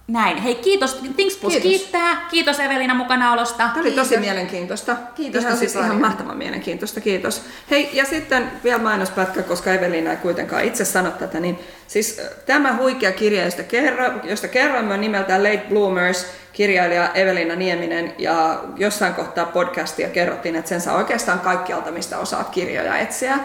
[0.07, 0.37] Näin.
[0.37, 0.93] Hei, kiitos.
[1.15, 1.69] Things Plus Kiitos.
[1.69, 2.15] kiittää.
[2.31, 3.57] Kiitos Evelina mukanaolosta.
[3.57, 4.25] Tämä oli tosi Kiitos.
[4.25, 4.95] mielenkiintoista.
[5.15, 7.41] Kiitos ihan, tosi siis ihan mahtavan mielenkiintoista, kiitos.
[7.71, 12.75] Hei, ja sitten vielä mainospätkä, koska Evelina ei kuitenkaan itse sano tätä, niin siis tämä
[12.77, 19.13] huikea kirja, josta, kerro, josta kerroimme, on nimeltään Late Bloomers, kirjailija Evelina Nieminen, ja jossain
[19.13, 23.33] kohtaa podcastia kerrottiin, että sen saa oikeastaan kaikkialta, mistä osaat kirjoja etsiä.
[23.33, 23.41] Äh,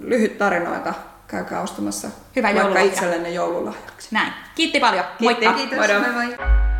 [0.00, 0.94] lyhyt tarinoita,
[1.32, 2.88] käykää ostamassa Hyvä vaikka joululahja.
[2.92, 4.08] itsellenne joululahjaksi.
[4.10, 4.32] Näin.
[4.54, 5.04] Kiitti paljon.
[5.18, 5.44] Kiitti.
[5.46, 5.52] Moikka.
[5.52, 6.00] Kiitos, Moro.
[6.00, 6.71] moi moi.